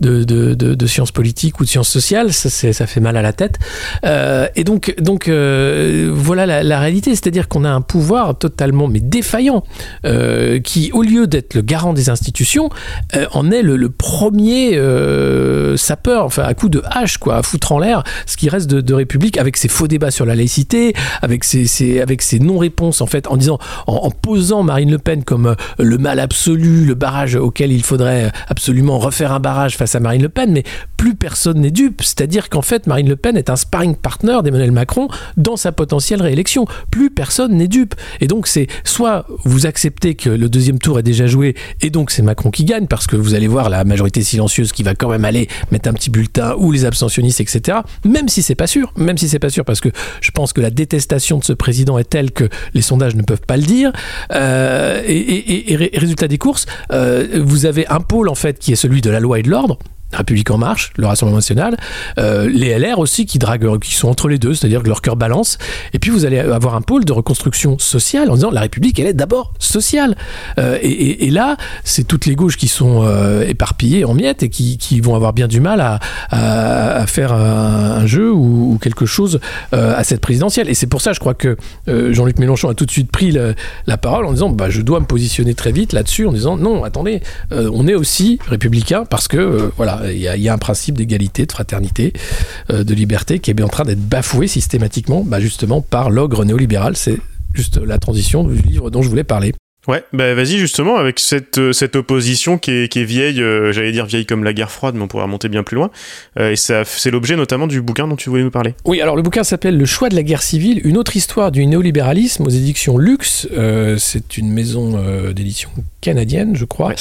[0.02, 2.34] de, de, de- de sciences politiques ou de sciences sociales.
[2.34, 3.60] Ça, fait mal à la tête.
[4.06, 7.12] Euh, et donc donc euh, voilà la, la réalité.
[7.12, 9.64] C'est-à-dire qu'on a un pouvoir totalement mais défaillant
[10.06, 12.70] euh, qui, au lieu d'être le garant des institutions,
[13.16, 17.44] euh, en est le, le premier euh, sapeur, enfin à coup de hache, quoi, à
[17.44, 20.94] foutre en l'air ce qui reste de, République, avec ses faux débats sur la laïcité,
[21.22, 23.58] avec ses, ses- avec ses non-réponses, en fait, en disant,
[23.88, 27.84] en, en posant Marine Le Pen comme euh, le mal absolu, le barrage auquel il
[27.84, 30.64] faudrait absolument refaire un barrage face à Marine Le Pen, mais
[30.98, 32.02] plus personne n'est dupe.
[32.04, 35.08] C'est-à-dire qu'en fait, Marine Le Pen est un sparring partner d'Emmanuel Macron
[35.38, 36.66] dans sa potentielle réélection.
[36.92, 37.96] Plus personne n'est dupe.
[38.22, 42.12] Et donc, c'est soit vous acceptez que le deuxième tour est déjà joué et donc
[42.12, 45.10] c'est Macron qui gagne parce que vous allez voir la majorité silencieuse qui va quand
[45.10, 47.80] même aller mettre un petit bulletin ou les abstentionnistes, etc.
[48.06, 49.90] Même si c'est pas sûr, même si c'est pas sûr parce que
[50.22, 53.42] je pense que la détestation de ce président est telle que les sondages ne peuvent
[53.48, 53.92] pas le dire.
[54.32, 58.36] Euh, et, et- et- et ré- résultat des courses, euh, vous avez un pôle en
[58.36, 59.78] fait qui est celui de la loi et de l'ordre
[60.18, 61.78] République en marche, le Rassemblement national,
[62.18, 65.16] euh, les LR aussi qui draguent, qui sont entre les deux, c'est-à-dire que leur cœur
[65.16, 65.58] balance.
[65.94, 69.08] Et puis vous allez avoir un pôle de reconstruction sociale en disant la République, elle
[69.08, 70.16] est d'abord sociale.
[70.60, 74.78] Euh, et, là, c'est toutes les gauches qui sont euh, éparpillées en miettes et qui,
[75.02, 79.40] vont avoir bien du mal à, faire un, jeu ou, quelque chose
[79.74, 80.70] euh, à cette présidentielle.
[80.70, 83.36] Et c'est pour ça, je crois que euh, Jean-Luc Mélenchon a tout de suite pris
[83.88, 86.84] la parole en disant bah, je dois me positionner très vite là-dessus, en disant non,
[86.84, 87.22] attendez,
[87.52, 91.46] euh, on est aussi républicain parce que euh, voilà, il y, a- un principe d'égalité,
[91.46, 92.14] de fraternité,
[92.72, 96.46] euh, de liberté qui est bien en train d'être bafoué systématiquement, bah, justement par l'ogre
[96.46, 96.96] néolibéral.
[96.96, 97.18] C'est
[97.54, 99.54] juste la transition du livre dont je voulais parler.
[99.86, 103.74] Ouais, bah vas-y justement avec cette euh, cette opposition qui est, qui est vieille, euh,
[103.74, 105.92] j'allais dire vieille comme la guerre froide, mais on pourrait remonter bien plus loin.
[106.40, 108.76] Euh, et ça, c'est l'objet notamment du bouquin dont tu voulais nous parler.
[108.86, 111.66] Oui, alors le bouquin s'appelle Le choix de la guerre civile, une autre histoire du
[111.66, 113.46] néolibéralisme aux éditions Lux.
[113.58, 115.70] Euh, c'est une maison euh, d'édition
[116.00, 116.94] canadienne, je crois,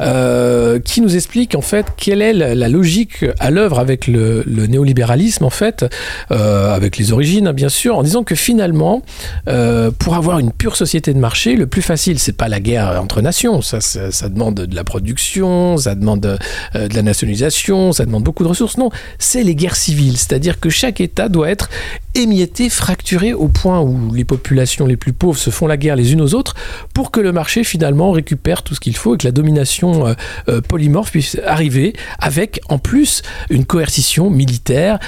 [0.00, 4.42] euh, qui nous explique en fait quelle est la, la logique à l'œuvre avec le,
[4.46, 5.84] le néolibéralisme en fait,
[6.30, 9.02] euh, avec les origines hein, bien sûr, en disant que finalement,
[9.48, 13.00] euh, pour avoir une pure société de marché, le plus facile, c'est pas la guerre
[13.00, 16.38] entre nations, ça, ça, demande de la production, ça demande
[16.74, 18.76] euh, de la nationalisation, ça demande beaucoup de ressources.
[18.76, 21.70] Non, c'est les guerres civiles, c'est-à-dire que chaque État doit être
[22.14, 26.12] émietté, fracturé au point où les populations les plus pauvres se font la guerre les
[26.12, 26.54] unes aux autres
[26.92, 30.14] pour que le marché finalement récupère tout ce qu'il faut et que la domination euh,
[30.48, 34.98] euh, polymorphe puisse arriver avec en plus une coercition militaire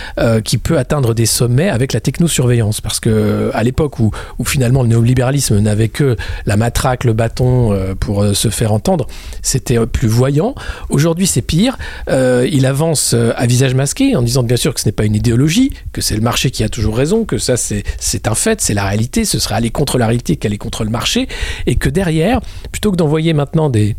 [0.45, 2.81] qui peut atteindre des sommets avec la technosurveillance.
[2.81, 7.73] Parce que à l'époque où, où finalement le néolibéralisme n'avait que la matraque, le bâton
[7.73, 9.07] euh, pour euh, se faire entendre,
[9.43, 10.55] c'était euh, plus voyant.
[10.89, 11.79] Aujourd'hui c'est pire.
[12.09, 15.73] Il avance à visage masqué en disant bien sûr que ce n'est pas une idéologie,
[15.93, 18.85] que c'est le marché qui a toujours raison, que ça c'est un fait, c'est la
[18.85, 21.29] réalité, ce serait aller contre la réalité qu'aller contre le marché,
[21.67, 22.41] et que derrière,
[22.73, 23.97] plutôt que d'envoyer maintenant des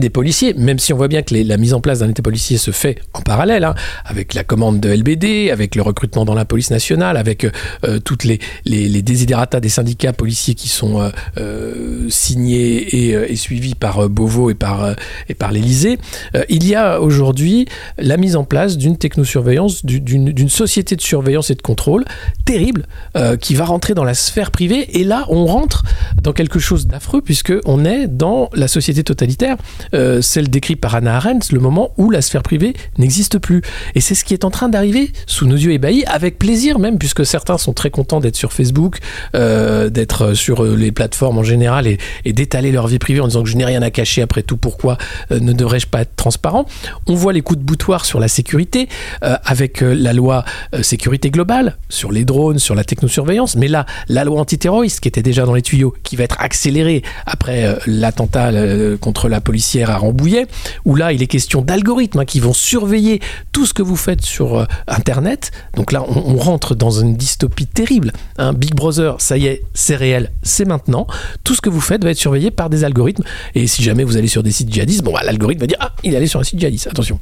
[0.00, 2.58] des policiers, même si on voit bien que la mise en place d'un état policier
[2.58, 6.44] se fait en parallèle, hein, avec la commande de LBD, avec le recrutement dans la
[6.44, 12.06] police nationale, avec euh, toutes les, les, desiderata des syndicats policiers qui sont euh, euh,
[12.08, 14.94] signés et, euh, suivis par euh, Beauvau et par, euh,
[15.28, 15.98] et par l'Élysée,
[16.34, 17.66] euh, il y a aujourd'hui
[17.98, 22.04] la mise en place d'une technosurveillance, du- d'une société de surveillance et de contrôle
[22.44, 24.98] terrible euh, qui va rentrer dans la sphère privée.
[24.98, 25.84] Et là, on rentre
[26.22, 29.56] dans quelque chose d'affreux puisque on est dans la société totalitaire,
[29.94, 33.62] euh, celle décrite par Hannah Arendt, le moment où la sphère privée n'existe plus.
[33.94, 36.98] Et c'est ce qui est en train d'arriver sous nos yeux ébahis, avec plaisir même,
[36.98, 38.98] puisque certains sont très contents d'être sur Facebook,
[39.34, 43.42] euh, d'être sur euh, les plateformes en général et, d'étaler leur vie privée en disant
[43.42, 44.96] que je n'ai rien à cacher après tout, pourquoi
[45.30, 46.66] ne devrais-je pas être transparent
[47.06, 48.88] On voit les coups de boutoir sur la sécurité,
[49.22, 50.44] avec la loi
[50.82, 55.22] sécurité globale, sur les drones, sur la technosurveillance, mais là, la loi antiterroriste qui était
[55.22, 58.52] déjà dans les tuyaux, qui va être accélérée après l'attentat
[59.00, 59.40] contre la
[59.76, 60.46] à Rambouillet,
[60.84, 63.20] où là, il est question d'algorithmes hein, qui vont surveiller
[63.52, 65.50] tout ce que vous faites sur euh, Internet.
[65.74, 68.12] Donc là, on, rentre dans une dystopie terrible.
[68.38, 68.52] hein.
[68.52, 71.06] Big Brother, ça y est, c'est réel, c'est maintenant.
[71.44, 73.24] Tout ce que vous faites va être surveillé par des algorithmes.
[73.54, 75.92] Et si jamais vous allez sur des sites djihadistes, bon, bah, l'algorithme va dire Ah,
[76.04, 77.18] il est allé sur un site djihadiste, attention.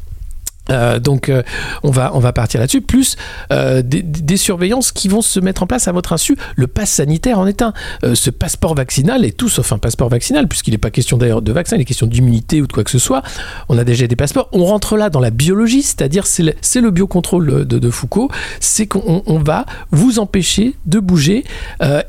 [0.70, 1.42] Euh, donc euh,
[1.82, 2.80] on va partir là-dessus.
[2.80, 3.16] Plus
[3.52, 7.38] euh, des, surveillances qui vont se mettre en place à votre insu le pass sanitaire
[7.38, 7.72] en est un.
[8.14, 11.52] Ce passeport vaccinal est tout sauf un passeport vaccinal puisqu'il n'est pas question d'ailleurs de
[11.52, 13.22] vaccin il est question d'immunité ou de quoi que ce soit.
[13.68, 14.48] On a déjà des passeports.
[14.52, 16.42] On rentre là dans la biologie c'est-à-dire c'est
[16.80, 18.30] le, biocontrôle de, de Foucault.
[18.60, 21.44] C'est qu'on on va vous empêcher de bouger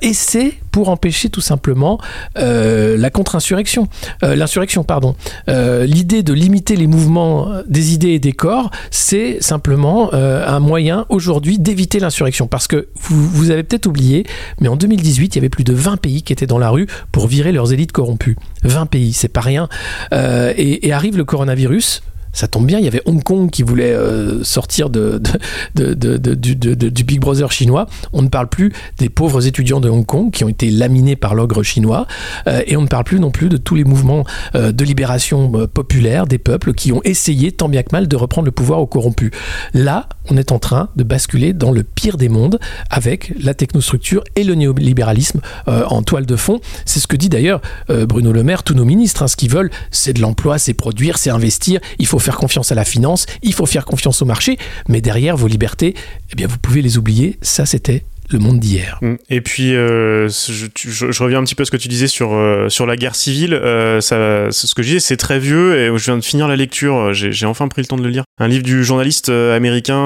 [0.01, 1.99] et c'est pour empêcher tout simplement
[2.37, 3.87] euh, la contre-insurrection
[4.23, 5.15] euh, l'insurrection pardon
[5.49, 11.05] euh, l'idée de limiter les mouvements des idées et des corps, c'est simplement un moyen
[11.09, 12.47] aujourd'hui d'éviter l'insurrection.
[12.47, 14.25] Parce que vous, avez peut-être oublié,
[14.59, 16.87] mais en 2018, il y avait plus de 20 pays qui étaient dans la rue
[17.11, 18.35] pour virer leurs élites corrompues.
[18.63, 19.69] 20 pays, c'est pas rien.
[20.11, 22.01] Et arrive le coronavirus.
[22.33, 25.21] Ça tombe bien, il y avait Hong Kong qui voulait euh, sortir de,
[25.75, 27.87] du, Big Brother chinois.
[28.13, 31.35] On ne parle plus des pauvres étudiants de Hong Kong qui ont été laminés par
[31.35, 32.05] l'ogre chinois.
[32.47, 34.23] Euh, et on ne parle plus non plus de tous les mouvements
[34.55, 38.45] euh, de libération populaire des peuples qui ont essayé tant bien que mal de reprendre
[38.45, 39.31] le pouvoir aux corrompus.
[39.73, 42.59] Là, on est en train de basculer dans le pire des mondes
[42.89, 46.59] avec la technostructure et le néolibéralisme en toile de fond.
[46.85, 49.23] C'est ce que dit d'ailleurs Bruno Le Maire, tous nos ministres.
[49.23, 49.27] hein.
[49.27, 51.79] ce qu'ils veulent, c'est de l'emploi, c'est produire, c'est investir.
[51.99, 54.57] Il faut confiance à la finance, il faut faire confiance au marché.
[54.89, 55.93] Mais derrière, vos libertés,
[56.31, 57.37] eh bien, vous pouvez les oublier.
[57.41, 58.99] Ça, c'était le monde d'hier.
[59.01, 59.15] Mm.
[59.29, 62.69] Et puis, euh, je, reviens un petit peu à ce que tu disais sur, euh,
[62.69, 63.53] sur la guerre civile.
[63.53, 67.13] Euh, ce que je disais, c'est très vieux et je viens de finir la lecture.
[67.13, 68.23] J'ai enfin pris le temps de le lire.
[68.39, 69.97] Un livre du journaliste euh, américain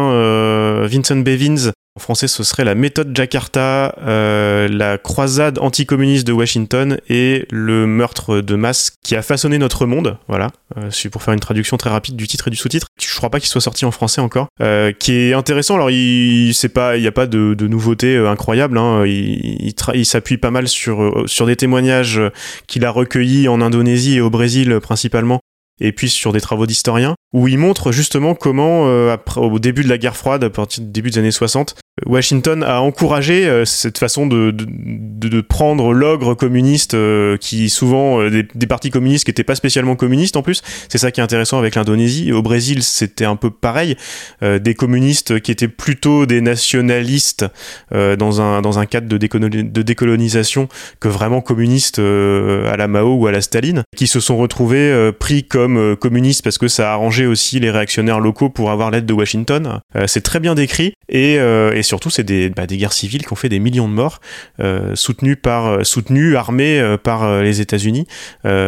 [0.88, 6.97] Vincent Bevins En français, ce serait la méthode Jakarta, euh, la croisade anticommuniste de Washington
[7.10, 10.17] et le meurtre de masse qui a façonné notre monde.
[10.30, 12.88] Voilà, euh, c'est pour faire une traduction très rapide du titre et du sous-titre.
[12.97, 14.47] Je crois pas qu'il soit sorti en français encore.
[14.62, 15.75] Euh, qui est intéressant.
[15.75, 18.77] Alors, il il y a pas de, de nouveautés euh, incroyables.
[18.77, 19.06] Hein.
[19.06, 22.21] Il, il, il s'appuie pas mal sur euh, sur des témoignages
[22.67, 25.40] qu'il a recueillis en Indonésie et au Brésil principalement
[25.82, 29.89] et puis sur des travaux d'historiens, où il montre justement comment, euh, au début de
[29.89, 33.98] la guerre froide, à partir du début des années 60, Washington a encouragé euh, cette
[33.98, 39.56] façon de, de, prendre l'ogre communiste, euh, qui souvent, des, partis communistes qui n'étaient pas
[39.56, 42.32] spécialement communistes en plus, c'est ça qui est intéressant avec l'Indonésie.
[42.32, 43.96] Au Brésil, c'était un peu pareil,
[44.41, 47.46] des communistes qui étaient plutôt des nationalistes
[47.91, 50.67] dans, un, dans un cadre de, décolo- de décolonisation
[51.00, 55.44] que vraiment communistes à la Mao ou à la Staline, qui se sont retrouvés pris
[55.44, 59.05] comme euh, communistes parce que ça a arrangé aussi les réactionnaires locaux pour avoir l'aide
[59.05, 59.79] de Washington.
[59.95, 63.25] Euh, c'est très bien décrit et, euh, et surtout c'est des, bah, des guerres civiles
[63.25, 64.19] qui ont fait des millions de morts,
[64.93, 68.07] soutenues par, soutenues, armées par les États-Unis.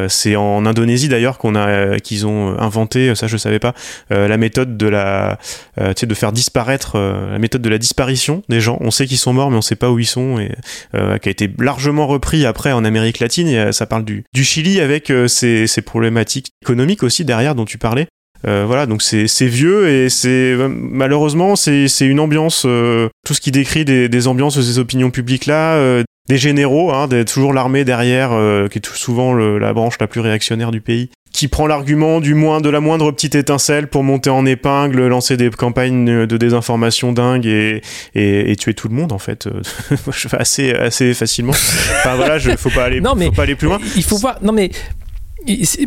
[0.07, 3.73] C'est en Indonésie d'ailleurs qu'on a, qu'ils ont inventé, ça je savais pas,
[4.09, 5.37] la méthode de la,
[5.77, 8.77] de faire disparaître, la méthode de la disparition des gens.
[8.81, 10.51] On sait qu'ils sont morts mais on sait pas où ils sont et
[10.93, 13.47] qui a été largement repris après en Amérique latine.
[13.47, 18.07] Et, ça parle du, Chili avec ses problématiques économiques aussi derrière dont tu parlais.
[18.45, 23.51] Euh, voilà, donc c'est vieux et c'est malheureusement c'est une ambiance, euh, tout ce qui
[23.51, 27.53] décrit des, des ambiances de ces opinions publiques là, euh, des généraux, hein, des- toujours
[27.53, 28.31] l'armée derrière,
[28.69, 32.19] qui est tout souvent le- la branche la plus réactionnaire du pays, qui prend l'argument
[32.19, 36.37] du moins de la moindre petite étincelle pour monter en épingle, lancer des campagnes de
[36.37, 37.81] désinformation dingues et,
[38.13, 39.47] et, et tuer tout le monde en fait,
[40.33, 41.51] assez assez facilement.
[41.53, 43.79] Enfin voilà, je, faut pas aller, Non, mais- faut pas aller plus loin.
[43.95, 44.37] Il faut voir.
[44.41, 44.69] Non, mais.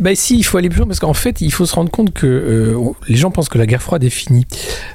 [0.01, 2.13] Bah si, il faut aller plus loin parce qu'en fait, il faut se rendre compte
[2.13, 4.45] que euh, les gens pensent que la guerre froide est finie.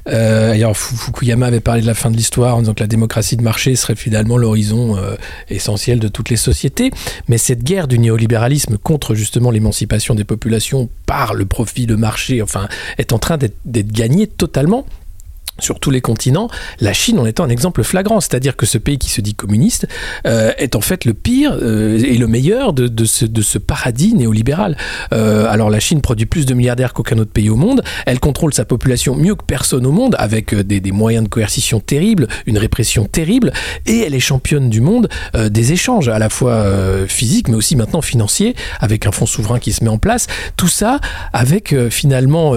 [0.09, 3.43] Euh, Fukuyama avait parlé de la fin de l'histoire en disant que la démocratie de
[3.43, 5.17] marché serait finalement l'horizon euh,
[5.49, 6.91] essentiel de toutes les sociétés.
[7.29, 12.41] Mais cette guerre du néolibéralisme contre justement l'émancipation des populations par le profit de marché,
[12.41, 14.87] enfin, est en train d'être gagnée totalement
[15.59, 16.49] sur tous les continents,
[16.81, 19.87] la Chine en étant un exemple flagrant, c'est-à-dire que ce pays qui se dit communiste
[20.27, 23.59] euh, est en fait le pire euh, et le meilleur de, de, ce, de ce
[23.59, 24.77] paradis néolibéral.
[25.13, 28.55] Euh, alors la Chine produit plus de milliardaires qu'aucun autre pays au monde, elle contrôle
[28.55, 32.59] sa population mieux que personne au monde, avec des, des moyens de coercition terribles, une
[32.59, 33.53] répression terrible,
[33.87, 36.65] et elle est championne du monde des échanges, à la fois
[37.07, 40.27] physiques, mais aussi maintenant financiers, avec un fonds souverain qui se met en place.
[40.57, 40.99] Tout ça
[41.33, 42.55] avec finalement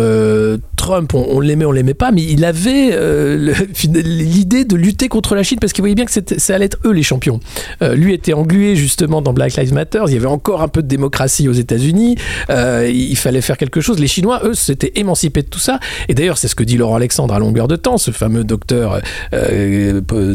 [0.76, 5.36] Trump, on, on l'aimait, on l'aimait pas, mais il avait euh, l'idée de lutter contre
[5.36, 7.40] la Chine parce qu'il voyait bien que ça allait être eux les champions.
[7.82, 10.04] Euh, lui était englué justement dans Black Lives Matter.
[10.08, 12.18] Il y avait encore un peu de démocratie aux États-Unis.
[12.50, 14.00] Euh, il fallait faire quelque chose.
[14.00, 15.80] Les Chinois, eux, s'étaient émancipés de tout ça.
[16.08, 19.02] Et d'ailleurs, c'est ce que dit Laurent Alexandre à longueur de temps, ce fameux docteur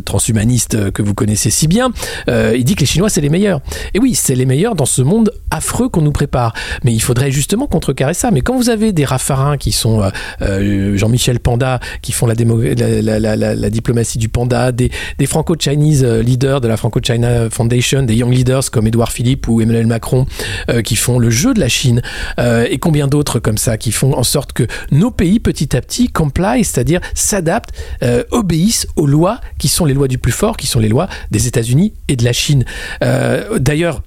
[0.05, 1.91] transhumaniste que vous connaissez si bien.
[2.29, 3.61] Il dit que les Chinois, c'est les meilleurs.
[3.95, 6.55] Et oui, c'est les meilleurs dans ce monde affreux qu'on nous prépare.
[6.85, 8.31] Mais il faudrait justement contrecarrer ça.
[8.31, 10.03] Mais quand vous avez des raffarins qui sont
[10.41, 16.69] Jean-Michel Panda, qui font la, la, diplomatie du panda, des, des franco-chinese euh, leaders de
[16.69, 20.27] la Franco-China Foundation, des young leaders comme Édouard Philippe ou Emmanuel Macron,
[20.71, 22.03] euh, qui font le jeu de la Chine,
[22.39, 25.81] euh, et combien d'autres comme ça, qui font en sorte que nos pays, petit à
[25.81, 27.71] petit, comply, c'est-à-dire s'adaptent,
[28.31, 31.47] obéissent aux lois qui sont les lois du plus fort, qui sont les lois des
[31.47, 32.65] États-Unis et de la Chine.
[33.01, 34.03] D'ailleurs,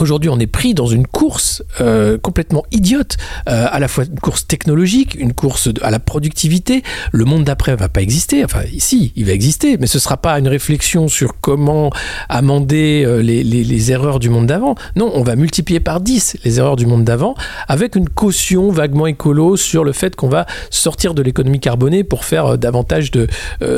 [0.00, 3.16] Aujourd'hui, on est pris dans une course euh, complètement idiote,
[3.48, 6.84] euh, à la fois une course technologique, une course à la productivité.
[7.10, 8.44] Le monde d'après va pas exister.
[8.44, 11.90] Enfin, ici, il va exister, mais ce sera pas une réflexion sur comment
[12.28, 14.76] amender euh, les, erreurs du monde d'avant.
[14.94, 17.34] Non, on va multiplier par 10 les erreurs du monde d'avant,
[17.66, 22.24] avec une caution vaguement écolo sur le fait qu'on va sortir de l'économie carbonée pour
[22.24, 23.26] faire davantage de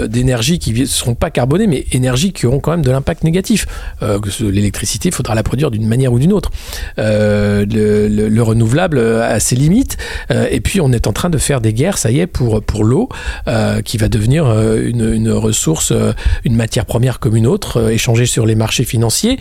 [0.07, 3.67] d'énergie qui ne seront pas carbonées, mais énergies qui auront quand même de l'impact négatif.
[4.41, 6.51] L'électricité, il faudra la produire d'une manière ou d'une autre.
[6.99, 9.97] Euh, le, le- le renouvelable a ses limites.
[10.31, 12.63] Euh, et puis, on est en train de faire des guerres, ça y est, pour,
[12.63, 13.09] pour l'eau,
[13.49, 14.47] euh, qui va devenir
[14.79, 15.93] une, une ressource,
[16.45, 19.39] une matière première comme une autre, échangée sur les marchés financiers.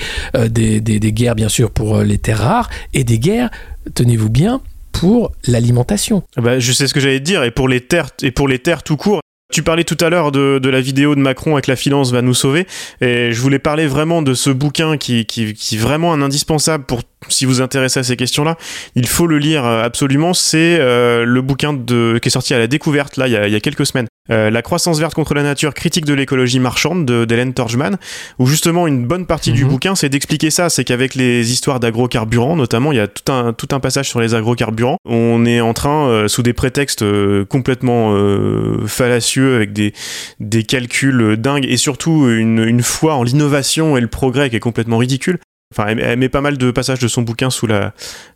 [0.49, 2.69] Des, des- guerres, bien sûr, pour les terres rares.
[2.93, 3.49] Et des guerres,
[3.95, 6.23] tenez-vous bien, pour l'alimentation.
[6.38, 8.60] Ah Bah, je sais ce que j'allais dire, et pour les terres, et pour les
[8.60, 9.21] terres tout court.
[9.51, 12.35] Tu parlais tout à l'heure de, la vidéo de Macron avec la finance va nous
[12.35, 12.67] sauver,
[13.01, 17.01] et je voulais parler vraiment de ce bouquin qui, qui, est vraiment un indispensable pour
[17.29, 18.57] si vous intéressez à ces questions-là.
[18.93, 20.35] Il faut le lire euh, absolument.
[20.35, 23.59] C'est euh, le bouquin de, qui est sorti à la découverte là il y a
[23.59, 27.53] quelques semaines euh, La croissance verte contre la nature, critique de l'écologie marchande de d'Hélène
[27.53, 27.97] Torgman,
[28.39, 29.69] où justement une bonne partie du Mhm.
[29.69, 30.69] bouquin, c'est d'expliquer ça.
[30.69, 34.19] C'est qu'avec les histoires d'agrocarburants, notamment, il y a tout un, tout un passage sur
[34.19, 34.97] les agrocarburants.
[35.06, 39.93] On est en train, euh, sous des prétextes euh, complètement euh, fallacieux, avec des,
[40.39, 44.60] des calculs dingues, et surtout une, une foi en l'innovation et le progrès qui est
[44.60, 45.39] complètement ridicule.
[45.71, 47.93] Enfin, elle, met pas mal de passages de son bouquin sous la,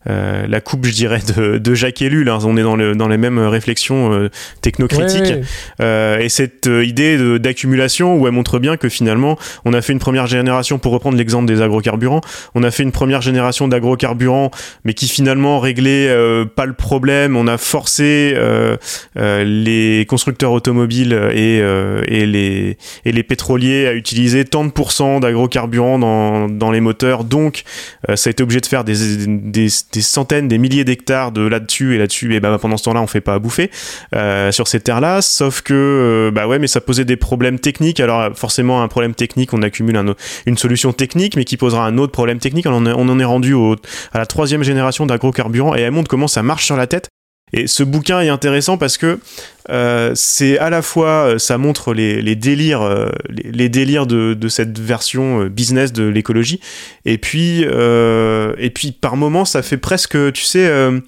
[0.08, 2.30] euh, la coupe, je dirais, de, de Jacques Ellul.
[2.30, 2.38] hein.
[2.44, 4.30] On est dans, le, dans les mêmes réflexions euh,
[4.62, 5.22] technocritiques.
[5.22, 5.44] Ouais, ouais.
[5.82, 9.94] Euh, et cette euh, idée d'accumulation où elle montre bien que finalement, on a fait
[9.94, 12.22] une première génération, pour reprendre l'exemple des agrocarburants,
[12.54, 14.52] on a fait une première génération d'agrocarburants,
[14.86, 17.36] mais qui finalement réglait euh, pas le problème.
[17.36, 18.78] On a forcé euh,
[19.18, 24.70] euh, les constructeurs automobiles et, euh, et, les, et les pétroliers à utiliser tant de
[24.70, 27.23] pourcents d'agrocarburants dans, dans les moteurs.
[27.24, 27.64] Donc,
[28.10, 31.42] euh, ça a été obligé de faire des, des, des centaines, des milliers d'hectares de
[31.48, 32.36] là-dessus et là-dessus.
[32.36, 33.72] Et bah, pendant ce temps-là, on fait pas à bouffer
[34.16, 35.22] euh, sur ces terres-là.
[35.22, 38.00] Sauf que, euh, bah ouais, mais ça posait des problèmes techniques.
[38.00, 40.00] Alors, forcément, un problème technique, on accumule
[40.46, 42.66] une solution technique, mais qui posera un autre problème technique.
[42.68, 43.56] On en, est- rendu
[44.12, 47.13] à la troisième génération d'agrocarburants et elle montre comment ça marche sur la tête.
[47.54, 49.20] Et ce bouquin est intéressant parce que
[49.70, 54.34] euh, c'est à la fois, euh, ça montre les, les délires, euh, les, délires de,
[54.34, 56.60] de cette version euh, business de l'écologie,
[57.06, 61.00] et puis, euh, et puis par moments, ça fait presque, tu sais, euh,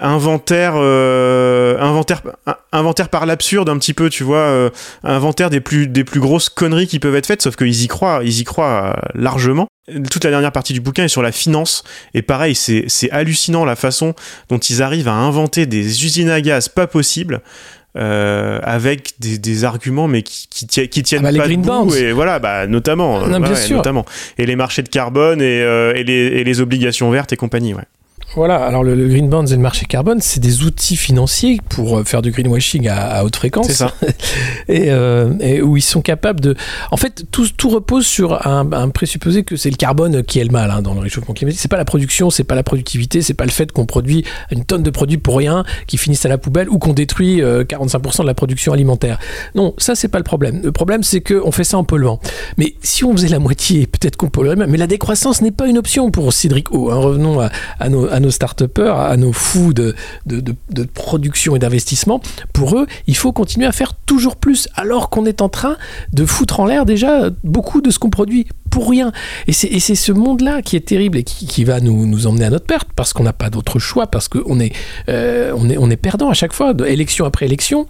[0.00, 4.70] inventaire, inventaire, in- inventaire par l'absurde un petit peu, tu vois,
[5.04, 8.20] inventaire des plus, des plus grosses conneries qui peuvent être faites, sauf qu'ils y croient,
[8.24, 9.68] ils y croient largement.
[10.10, 13.76] Toute la dernière partie du bouquin est sur la finance, et pareil, c'est hallucinant la
[13.76, 14.14] façon
[14.48, 17.40] dont ils arrivent à inventer des usines à gaz pas possibles.
[17.96, 21.62] euh, avec des, des arguments mais qui, qui, ti- qui tiennent bah, les pas green
[21.62, 21.94] debout.
[21.94, 24.04] Et voilà bah notamment Non, ouais, notamment.
[24.36, 27.72] Et les marchés de carbone et, euh, et, les, et les obligations vertes et compagnie
[27.72, 27.84] ouais
[28.36, 31.98] Voilà, alors le, le green bonds et le marché carbone, c'est des outils financiers pour
[31.98, 33.66] euh, faire du greenwashing à, à haute fréquence.
[33.68, 33.92] c'est ça
[34.68, 36.56] et, euh, et où ils sont capables de.
[36.90, 40.44] En fait, tout, tout repose sur un, un présupposé que c'est le carbone qui est
[40.44, 41.60] le mal hein, dans le réchauffement climatique.
[41.60, 44.64] C'est pas la production, c'est pas la productivité, c'est pas le fait qu'on produit une
[44.64, 48.22] tonne de produits pour rien, qui finissent à la poubelle ou qu'on détruit euh, 45%
[48.22, 49.18] de la production alimentaire.
[49.54, 50.60] Non, ça c'est pas le problème.
[50.64, 52.18] Le problème c'est qu'on fait ça en polluant.
[52.58, 54.70] Mais si on faisait la moitié, peut-être qu'on polluerait même.
[54.70, 56.90] Mais la décroissance n'est pas une option pour Cédric O.
[56.90, 56.96] hein.
[56.96, 59.94] Revenons à, à nos, à nos start-upers, à nos fous de,
[60.94, 62.20] production et d'investissement.
[62.52, 65.76] Pour eux, il faut continuer à faire toujours plus, alors qu'on est en train
[66.12, 69.12] de foutre en l'air déjà beaucoup de ce qu'on produit pour rien.
[69.46, 72.88] Et c'est ce monde-là qui est terrible et qui, va nous, emmener à notre perte,
[72.96, 74.72] parce qu'on n'a pas d'autre choix, parce qu'on est,
[75.08, 77.86] euh, on est, perdant à chaque fois, élection après élection.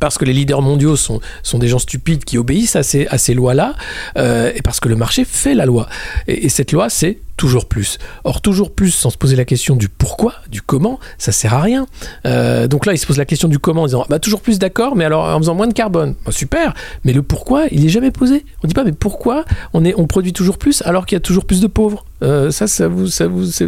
[0.00, 3.18] Parce que les leaders mondiaux sont, sont des gens stupides qui obéissent à ces, à
[3.18, 3.74] ces lois-là,
[4.16, 5.88] euh, et parce que le marché fait la loi.
[6.26, 7.98] Et, et cette loi, c'est toujours plus.
[8.24, 11.60] Or, toujours plus, sans se poser la question du pourquoi, du comment, ça sert à
[11.60, 11.86] rien.
[12.26, 14.58] Euh, donc là, il se pose la question du comment en disant bah, toujours plus
[14.58, 16.14] d'accord, mais alors en faisant moins de carbone.
[16.24, 16.74] Bah, super,
[17.04, 18.44] mais le pourquoi, il est jamais posé.
[18.62, 21.20] On dit pas mais pourquoi on, est, on produit toujours plus alors qu'il y a
[21.20, 23.08] toujours plus de pauvres Euh, Ça, ça vous.
[23.08, 23.62] Ça vous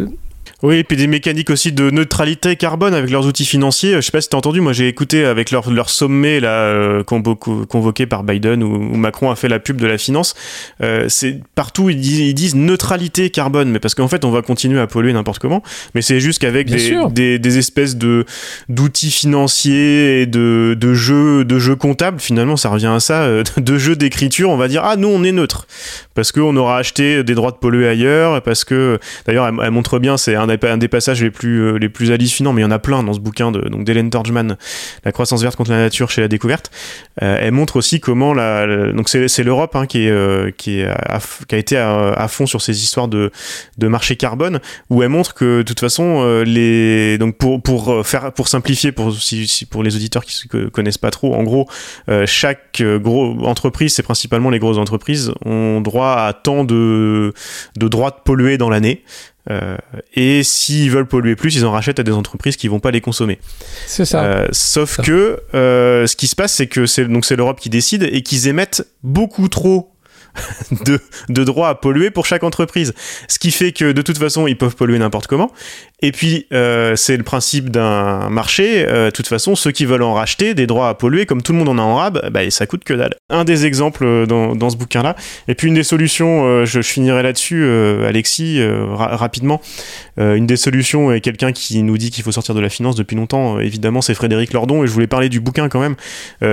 [0.63, 3.93] Oui, et puis des mécaniques aussi de neutralité carbone avec leurs outils financiers.
[3.95, 7.03] Je sais pas si t'as entendu, moi j'ai écouté avec leur, leur sommet là euh,
[7.03, 10.33] convo- convoqué par Biden où, où Macron a fait la pub de la finance.
[10.81, 14.41] Euh, c'est partout ils disent, ils disent neutralité carbone, mais parce qu'en fait on va
[14.41, 15.61] continuer à polluer n'importe comment.
[15.93, 18.25] Mais c'est juste qu'avec des espèces de
[18.69, 23.43] d'outils financiers et de, de jeux de jeux comptables, finalement ça revient à ça, euh,
[23.57, 24.49] de jeux d'écriture.
[24.49, 25.67] On va dire ah nous on est neutre
[26.15, 30.17] parce qu'on aura acheté des droits de polluer ailleurs, parce que d'ailleurs elle, montre bien,
[30.17, 32.79] c'est un, des- passages les plus euh, les plus hallucinants, mais il y en a
[32.79, 34.55] plein dans ce bouquin de donc d'Hélène Torgman,
[35.03, 36.71] La croissance verte contre la nature chez la découverte.
[37.21, 40.89] Euh, elle montre aussi comment la, donc c'est l'Europe hein, qui est euh, qui est
[41.47, 43.31] qui a été à, fond sur ces histoires de
[43.77, 44.59] de marché carbone,
[44.89, 49.13] où elle montre que de toute façon les donc pour pour faire pour simplifier pour
[49.13, 51.67] si, pour les auditeurs qui co- connaissent pas trop, en gros
[52.25, 57.33] chaque gros entreprise, c'est principalement les grosses entreprises, ont droit à tant de,
[57.77, 59.03] de droits de polluer dans l'année.
[59.51, 59.77] Euh,
[60.13, 63.01] et s'ils veulent polluer plus, ils en rachètent à des entreprises qui vont pas les
[63.01, 63.39] consommer.
[63.85, 64.23] C'est ça.
[64.23, 65.03] Euh, sauf Ça.
[65.03, 68.23] que euh, ce qui se passe, c'est que c'est donc c'est l'Europe qui décide et
[68.23, 69.91] qu'ils émettent beaucoup trop
[70.85, 70.99] de,
[71.29, 72.93] de droits à polluer pour chaque entreprise.
[73.27, 75.51] Ce qui fait que de toute façon, ils peuvent polluer n'importe comment.
[76.01, 78.85] Et puis, euh, c'est le principe d'un marché.
[78.87, 81.51] Euh, de toute façon, ceux qui veulent en racheter des droits à polluer, comme tout
[81.53, 83.15] le monde en a en rab, bah, ça coûte que dalle.
[83.29, 85.15] Un des exemples euh, dans, dans ce bouquin-là.
[85.47, 87.65] Et puis, une des solutions, euh, je, je finirai là-dessus,
[88.05, 89.61] Alexis, ra- rapidement.
[90.17, 93.15] Une des solutions, et quelqu'un qui nous dit qu'il faut sortir de la finance depuis
[93.15, 94.83] longtemps, évidemment, c'est Frédéric Lordon.
[94.83, 95.95] Et je voulais parler du bouquin quand même,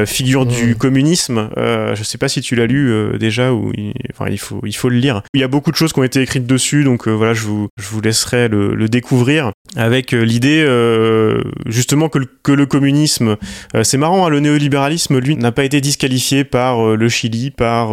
[0.07, 0.75] Figure du Mmh.
[0.77, 1.51] communisme.
[1.57, 4.89] Je sais pas si tu l'as lu déjà, ou il, enfin, il, faut, il faut
[4.89, 5.23] le lire.
[5.35, 7.69] Il y a beaucoup de choses qui ont été écrites dessus, donc voilà, je vous,
[7.81, 9.32] je vous laisserai le, le découvrir
[9.77, 12.19] avec euh, l'idée euh, justement que
[12.53, 13.37] le, communisme,
[13.75, 17.93] euh, c'est marrant, hein, le néolibéralisme, lui, n'a pas été disqualifié par le Chili, par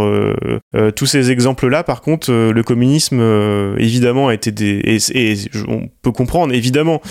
[0.96, 1.84] tous ces exemples-là.
[1.84, 3.22] Par contre, le communisme,
[3.78, 4.82] évidemment, a été des...
[4.84, 5.38] Et, et
[5.68, 7.02] on peut comprendre, évidemment,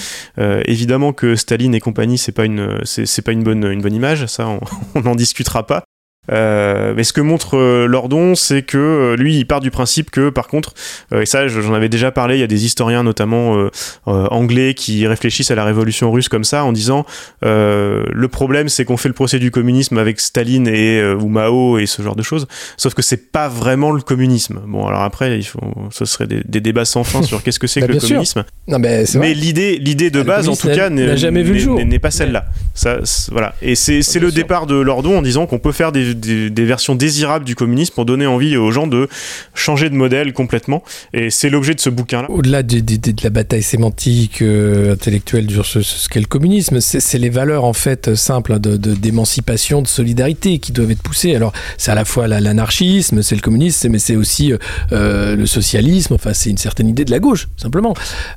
[0.66, 4.26] évidemment que Staline et compagnie, c'est pas une, c'est pas une bonne, une bonne image,
[4.26, 4.48] ça,
[4.94, 5.84] on n'en discutera pas.
[6.30, 10.10] Euh, mais ce que montre euh, Lordon, c'est que euh, lui, il part du principe
[10.10, 10.74] que, par contre,
[11.14, 13.68] et ça, je- j'en avais déjà parlé, il y a des historiens, notamment
[14.06, 17.04] anglais, qui réfléchissent à la révolution russe comme ça, en disant
[17.42, 21.86] le problème, c'est qu'on fait le procès du communisme avec Staline et ou Mao et
[21.86, 24.60] ce genre de choses, sauf que c'est pas vraiment le communisme.
[24.66, 25.60] Bon, alors après, il faut,
[25.90, 28.08] ce serait des, des débats sans fin sur qu'est-ce que c'est Bah, que le sûr.
[28.08, 28.44] communisme.
[28.66, 31.50] Non, mais Mais l'idée, l'idée de Le base, en tout cas, n'est n'a jamais vu
[31.50, 31.84] le n'est- jour.
[31.84, 32.46] n'est pas celle-là.
[32.74, 32.98] Ça,
[33.30, 33.54] voilà.
[33.62, 34.32] Et c'est le sûr.
[34.32, 37.94] départ de Lordon en disant qu'on peut faire des, des, des versions désirables du communisme
[37.94, 39.08] pour donner envie aux gens de
[39.54, 40.82] changer de modèle complètement.
[41.12, 42.30] Et c'est l'objet de ce bouquin-là.
[42.30, 46.26] Au-delà de, de- de- de la bataille sémantique, euh, intellectuelle sur ce, ce qu'est le
[46.26, 51.02] communisme, c'est les valeurs en fait simples hein, de- d'émancipation, de, solidarité qui doivent être
[51.02, 51.34] poussées.
[51.34, 54.58] Alors c'est à la fois la- l'anarchisme, c'est le communisme, mais c'est aussi euh,
[54.92, 56.14] euh, le socialisme.
[56.14, 57.94] Enfin, c'est une certaine idée de la gauche simplement,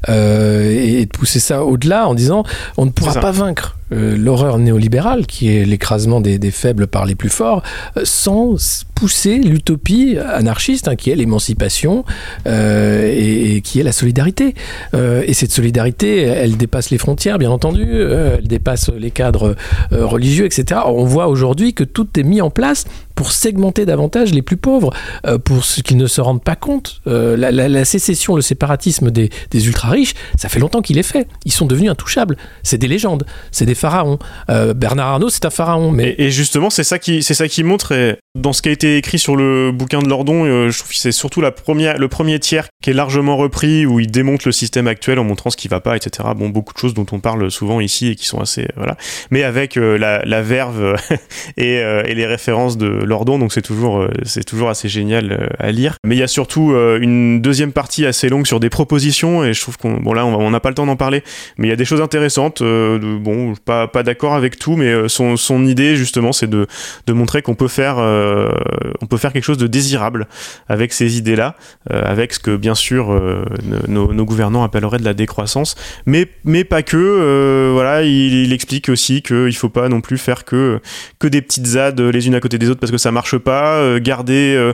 [0.09, 2.43] Euh, et, et de pousser ça au-delà en disant
[2.77, 7.05] on ne pourra pas vaincre euh, l'horreur néolibérale qui est l'écrasement des, des faibles par
[7.05, 7.61] les plus forts,
[7.97, 8.55] euh, sans
[8.95, 12.05] pousser l'utopie anarchiste hein, qui est l'émancipation
[12.47, 14.55] euh, et, qui est la solidarité.
[14.93, 19.55] Et cette solidarité, elle dépasse les frontières, bien entendu, elle dépasse les cadres
[19.91, 20.81] religieux, etc.
[20.85, 22.85] On voit aujourd'hui que tout est mis en place
[23.15, 24.93] pour segmenter davantage les plus pauvres,
[25.43, 27.01] pour ceux qui ne se rendent pas compte.
[27.05, 31.27] La sécession, le séparatisme des, des ultra-riches, ça fait longtemps qu'il est fait.
[31.45, 32.37] Ils sont devenus intouchables.
[32.63, 34.19] C'est des légendes, c'est des pharaons.
[34.49, 38.17] Euh, Bernard Arnault, c'est un pharaon, mais Et, justement, c'est ça qui, ça qui montre.
[38.35, 40.97] Dans ce qui a été écrit sur le bouquin de Lordon, euh, je trouve que
[40.97, 41.51] c'est surtout le
[42.07, 45.57] premier tiers qui est largement repris, où il démonte le système actuel en montrant ce
[45.57, 46.29] qui va pas, etc.
[46.35, 48.95] Bon, beaucoup de choses dont on parle souvent ici et qui sont assez, euh, voilà.
[49.31, 50.95] Mais avec euh, la, verve
[51.57, 55.95] et, et les références de Lordon, donc c'est toujours, c'est toujours assez génial à lire.
[56.05, 59.61] Mais il y a surtout une deuxième partie assez longue sur des propositions, et je
[59.61, 61.23] trouve qu'on, bon là, on n'a pas le temps d'en parler,
[61.57, 62.63] mais il y a des choses intéressantes.
[62.63, 66.65] bon, pas, pas d'accord avec tout, mais son, son idée justement, c'est de,
[67.05, 67.99] de montrer qu'on peut faire,
[69.01, 70.27] on peut faire quelque chose de désirable
[70.67, 71.55] avec ces idées-là,
[71.91, 73.45] euh, avec ce que bien sûr euh,
[73.87, 76.97] nos, gouvernants appelleraient de la décroissance, mais mais pas que.
[76.97, 80.79] euh, voilà, il, explique aussi qu'il faut pas non plus faire que
[81.19, 83.81] que des petites ZAD les unes à côté des autres parce que ça marche pas.
[83.81, 84.73] euh, garder euh,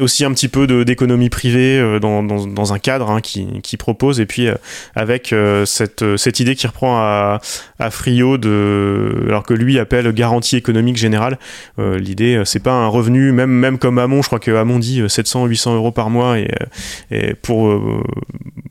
[0.00, 4.20] aussi un petit peu d'économie privée euh, dans, dans, un cadre hein, qui, qui propose
[4.20, 4.54] et puis euh,
[4.94, 7.40] avec euh, cette, euh, cette idée qui reprend à,
[7.80, 11.38] à Frio de alors que lui appelle garantie économique générale.
[11.78, 14.78] Euh, l'idée euh, c'est pas un revenu même même comme Hamon je crois que Hamon
[14.78, 16.66] dit euh, 700 800 euros par mois et, euh,
[17.10, 18.02] et pour euh,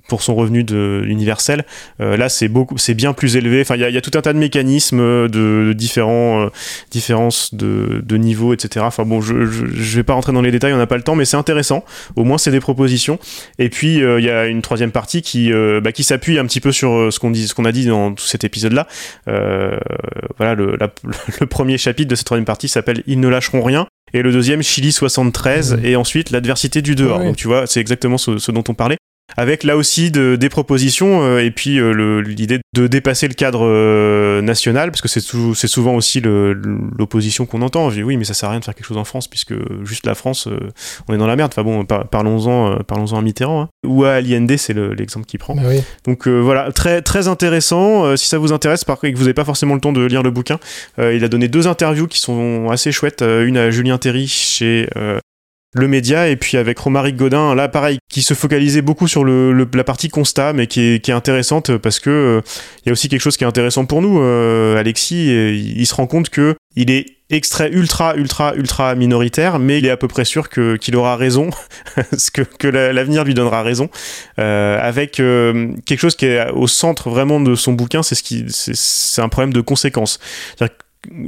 [0.08, 1.66] pour son revenu de universel.
[2.02, 3.62] Euh, là c'est beaucoup c'est bien plus élevé.
[3.62, 6.50] Enfin il y y a tout un tas de mécanismes euh, de, de différents euh,
[6.92, 10.52] différences de, de niveau etc enfin bon je, je, je vais pas rentrer dans les
[10.52, 11.84] détails on n'a pas le temps mais c'est intéressant.
[12.16, 13.20] Au moins c'est des propositions.
[13.58, 16.46] Et puis euh, il y a une troisième partie qui euh, bah, qui s'appuie un
[16.46, 18.74] petit peu sur euh, ce qu'on dit ce qu'on a dit dans tout cet épisode
[18.74, 18.88] là
[20.38, 20.94] voilà le, la-
[21.40, 24.64] le premier chapitre de cette troisième partie s'appelle ils ne lâcheront rien et le deuxième
[24.64, 25.86] Chili 73 Mhm.
[25.86, 27.26] et ensuite l'adversité du dehors Ouais.
[27.26, 28.98] donc tu vois c'est exactement ce, ce dont on parlait
[29.38, 33.34] avec là aussi de, des propositions euh, et puis euh, le- l'idée de dépasser le
[33.34, 36.54] cadre euh, national parce que c'est sou- c'est souvent aussi le-
[36.98, 37.90] l'opposition qu'on entend.
[37.90, 39.54] Je dis oui mais ça sert à rien de faire quelque chose en France puisque
[39.86, 40.58] juste la France euh,
[41.08, 41.52] on est dans la merde.
[41.54, 43.70] Enfin bon par- parlons-en euh, parlons-en à Mitterrand hein.
[43.86, 45.56] ou à Allende c'est le- l'exemple qu'il prend.
[45.56, 45.82] bah oui.
[46.06, 48.06] Donc euh, voilà, très très intéressant.
[48.06, 49.94] Euh, si ça vous intéresse, par contre, et que vous n'avez pas forcément le temps
[49.94, 50.60] de lire le bouquin,
[51.00, 53.22] euh, il a donné deux interviews qui sont assez chouettes.
[53.22, 55.20] Euh, une à Julien Terry chez euh,
[55.76, 59.54] Le Média et puis avec Romaric Godin, là pareil, qui se focalisait beaucoup sur le,
[59.54, 62.42] le- la partie constat, mais qui est, qui est intéressante parce que euh,
[62.84, 64.20] il y a aussi quelque chose qui est intéressant pour nous.
[64.20, 69.60] Euh, Alexis, euh, il, se rend compte que il est extrait ultra ultra ultra minoritaire
[69.60, 71.52] mais il est à peu près sûr que qu'il aura raison
[72.34, 73.92] que, que la- l'avenir lui donnera raison
[74.40, 78.24] euh, avec euh, quelque chose qui est au centre vraiment de son bouquin, c'est ce
[78.24, 80.20] qui, c'est, un problème de conséquences.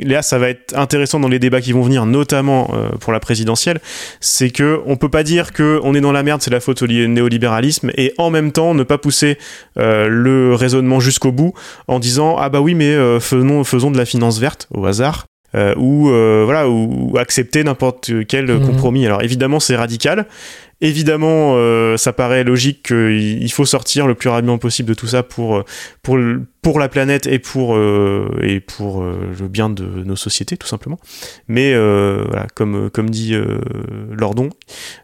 [0.02, 3.22] Là, ça va être intéressant dans les débats qui vont venir, notamment euh, pour la
[3.22, 3.80] présidentielle.
[4.20, 6.82] C'est que on peut pas dire que on est dans la merde, c'est la faute
[6.82, 9.38] au li- néolibéralisme, et en même temps ne pas pousser
[9.78, 11.54] euh, le raisonnement jusqu'au bout
[11.88, 15.26] en disant ah bah oui mais euh, faisons faisons de la finance verte au hasard.
[15.56, 16.08] euh, ou
[16.46, 18.66] voilà ou, ou accepter n'importe quel Mhm.
[18.68, 20.26] compromis alors évidemment c'est radical
[20.84, 25.22] Évidemment, euh, ça paraît logique qu'il faut sortir le plus rapidement possible de tout ça
[25.22, 25.64] pour,
[26.02, 26.18] pour,
[26.62, 30.99] pour la planète et pour, euh, et pour le bien de nos sociétés, tout simplement.
[31.47, 33.36] Mais voilà, comme, comme dit
[34.12, 34.49] Lordon,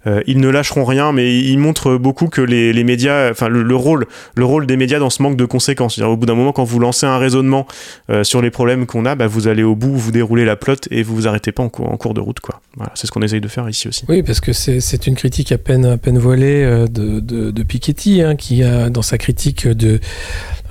[0.06, 4.06] ils ne lâcheront rien, mais ils montrent beaucoup que les, les médias, enfin le, rôle,
[4.36, 6.00] le rôle des médias dans ce manque de conséquences.
[6.00, 7.66] Au bout d'un moment, quand vous lancez un raisonnement
[8.24, 11.04] sur les problèmes qu'on a, bah, vous allez au bout, vous déroulez la plotte et
[11.04, 12.40] vous vous arrêtez pas en, en cours de route.
[12.40, 12.62] Quoi.
[12.76, 14.06] Voilà, c'est ce qu'on essaye de faire ici aussi.
[14.08, 17.64] Oui, parce que c'est une critique à peine, à peine voilée euh, de, de, de
[17.64, 20.00] Piketty, hein, qui a dans sa critique de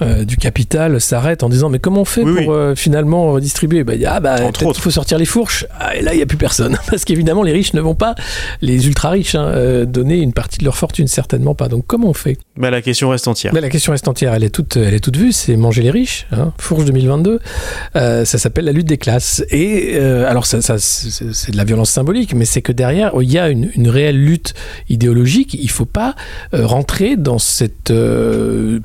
[0.02, 3.94] euh, du capital s'arrête en disant mais comment on fait pour euh, finalement redistribuer bah,
[4.06, 5.66] ah bah il faut sortir les fourches.
[5.80, 6.76] Ah, et là il n'y a plus personne.
[6.90, 8.14] Parce qu'évidemment les riches ne vont pas.
[8.60, 11.68] Les ultra riches hein, euh, donner une partie de leur fortune certainement pas.
[11.68, 12.36] Donc comment on fait?
[12.56, 13.52] Bah, la question reste entière.
[13.52, 14.34] Bah, la question reste entière.
[14.34, 15.32] Elle est toute elle est toute vue.
[15.32, 17.40] C'est manger les riches hein, Fourche 2022
[17.94, 19.42] ça s'appelle la lutte des classes.
[19.50, 23.38] Et alors ça, ça c'est de la violence symbolique mais c'est que derrière il y
[23.38, 24.54] a une, une, réelle lutte
[24.88, 25.54] idéologique.
[25.54, 26.14] Il faut pas
[26.52, 27.92] rentrer dans cette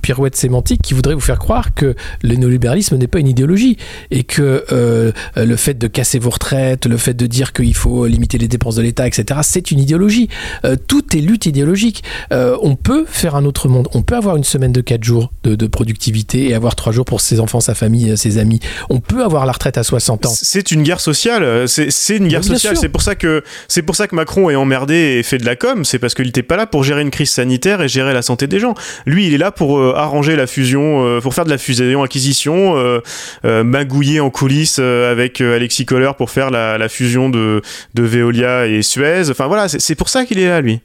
[0.01, 3.77] pirouette sémantique qui vous voudrais vous faire croire que le néolibéralisme n'est pas une idéologie
[4.09, 8.05] et que euh, le fait de casser vos retraites, le fait de dire qu'il faut
[8.05, 10.29] limiter les dépenses de l'État, etc., c'est une idéologie.
[10.65, 12.03] Euh, tout est lutte idéologique.
[12.31, 13.87] Euh, on peut faire un autre monde.
[13.93, 17.21] On peut avoir une semaine de 4 jours de, productivité et avoir 3 jours pour
[17.21, 18.59] ses enfants, sa famille, ses amis.
[18.89, 20.33] On peut avoir la retraite à 60 ans.
[20.33, 21.67] C'est une guerre sociale.
[21.67, 22.77] C'est une guerre sociale.
[22.77, 25.55] C'est pour ça que c'est pour ça que Macron est emmerdé et fait de la
[25.55, 25.85] com.
[25.85, 28.47] C'est parce qu'il n'était pas là pour gérer une crise sanitaire et gérer la santé
[28.47, 28.73] des gens.
[29.05, 33.01] Lui, il est là pour arranger la fusion pour faire de la fusion-acquisition, euh,
[33.45, 37.61] euh, magouiller en coulisses avec Alexis Kohler pour faire la, fusion de
[37.95, 39.29] Veolia et Suez.
[39.29, 40.81] Enfin voilà, c'est pour ça qu'il est là, lui.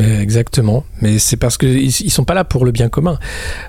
[0.00, 3.18] Exactement, mais c'est parce qu'ils ils sont pas là pour le bien commun,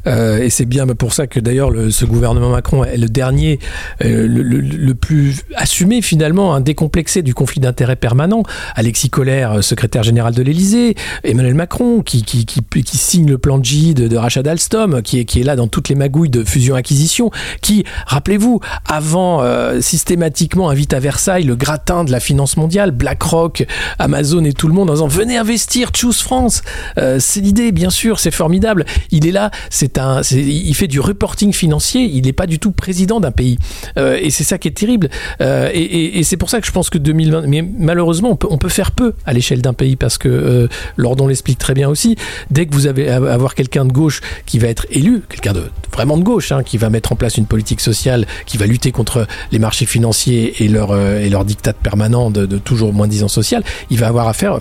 [0.07, 3.59] euh, et c'est bien pour ça que d'ailleurs ce gouvernement Macron est le dernier,
[4.03, 8.43] euh, le, plus assumé finalement, un décomplexé du conflit d'intérêts permanent.
[8.75, 12.63] Alexis Collère, euh, secrétaire général de l'Élysée, Emmanuel Macron qui, qui, qui,
[12.97, 15.89] signe le plan J de, de rachat d'Alstom, qui est, qui est là dans toutes
[15.89, 17.31] les magouilles de fusion-acquisition,
[17.61, 23.65] qui, rappelez-vous, avant euh, systématiquement invite à Versailles le gratin de la finance mondiale, BlackRock,
[23.99, 26.61] Amazon et tout le monde en disant venez investir Choose France.
[26.99, 28.85] Euh, c'est l'idée, bien sûr, c'est formidable.
[29.09, 32.03] Il est là, c'est un, il fait du reporting financier.
[32.03, 33.57] Il n'est pas du tout président d'un pays,
[33.97, 35.09] euh, et c'est ça qui est terrible.
[35.41, 38.91] Euh, et, c'est pour ça que je pense que 2020, mais malheureusement, on peut, faire
[38.91, 40.67] peu à l'échelle d'un pays parce que
[40.97, 42.17] Lordon l'explique très bien aussi.
[42.51, 46.17] Dès que vous avez avoir quelqu'un de gauche qui va être élu, quelqu'un de vraiment
[46.17, 49.25] de gauche, hein, qui va mettre en place une politique sociale, qui va lutter contre
[49.51, 53.63] les marchés financiers et leur et leur diktat permanent de, de toujours moins disant social,
[53.89, 54.59] il va avoir affaire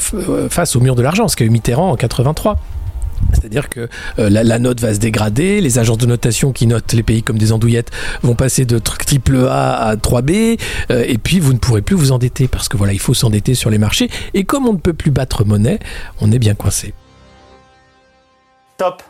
[0.51, 2.59] face au mur de l'argent ce qu'a eu Mitterrand en 83.
[3.33, 7.03] C'est-à-dire que euh, la, note va se dégrader, les agences de notation qui notent les
[7.03, 7.91] pays comme des andouillettes
[8.23, 10.59] vont passer de triple A à 3B,
[10.91, 13.55] euh, et puis vous ne pourrez plus vous endetter parce que voilà, il faut s'endetter
[13.55, 14.11] sur les marchés.
[14.35, 15.79] Et comme on ne peut plus battre monnaie,
[16.21, 16.93] on est bien coincé.
[18.77, 19.03] Top.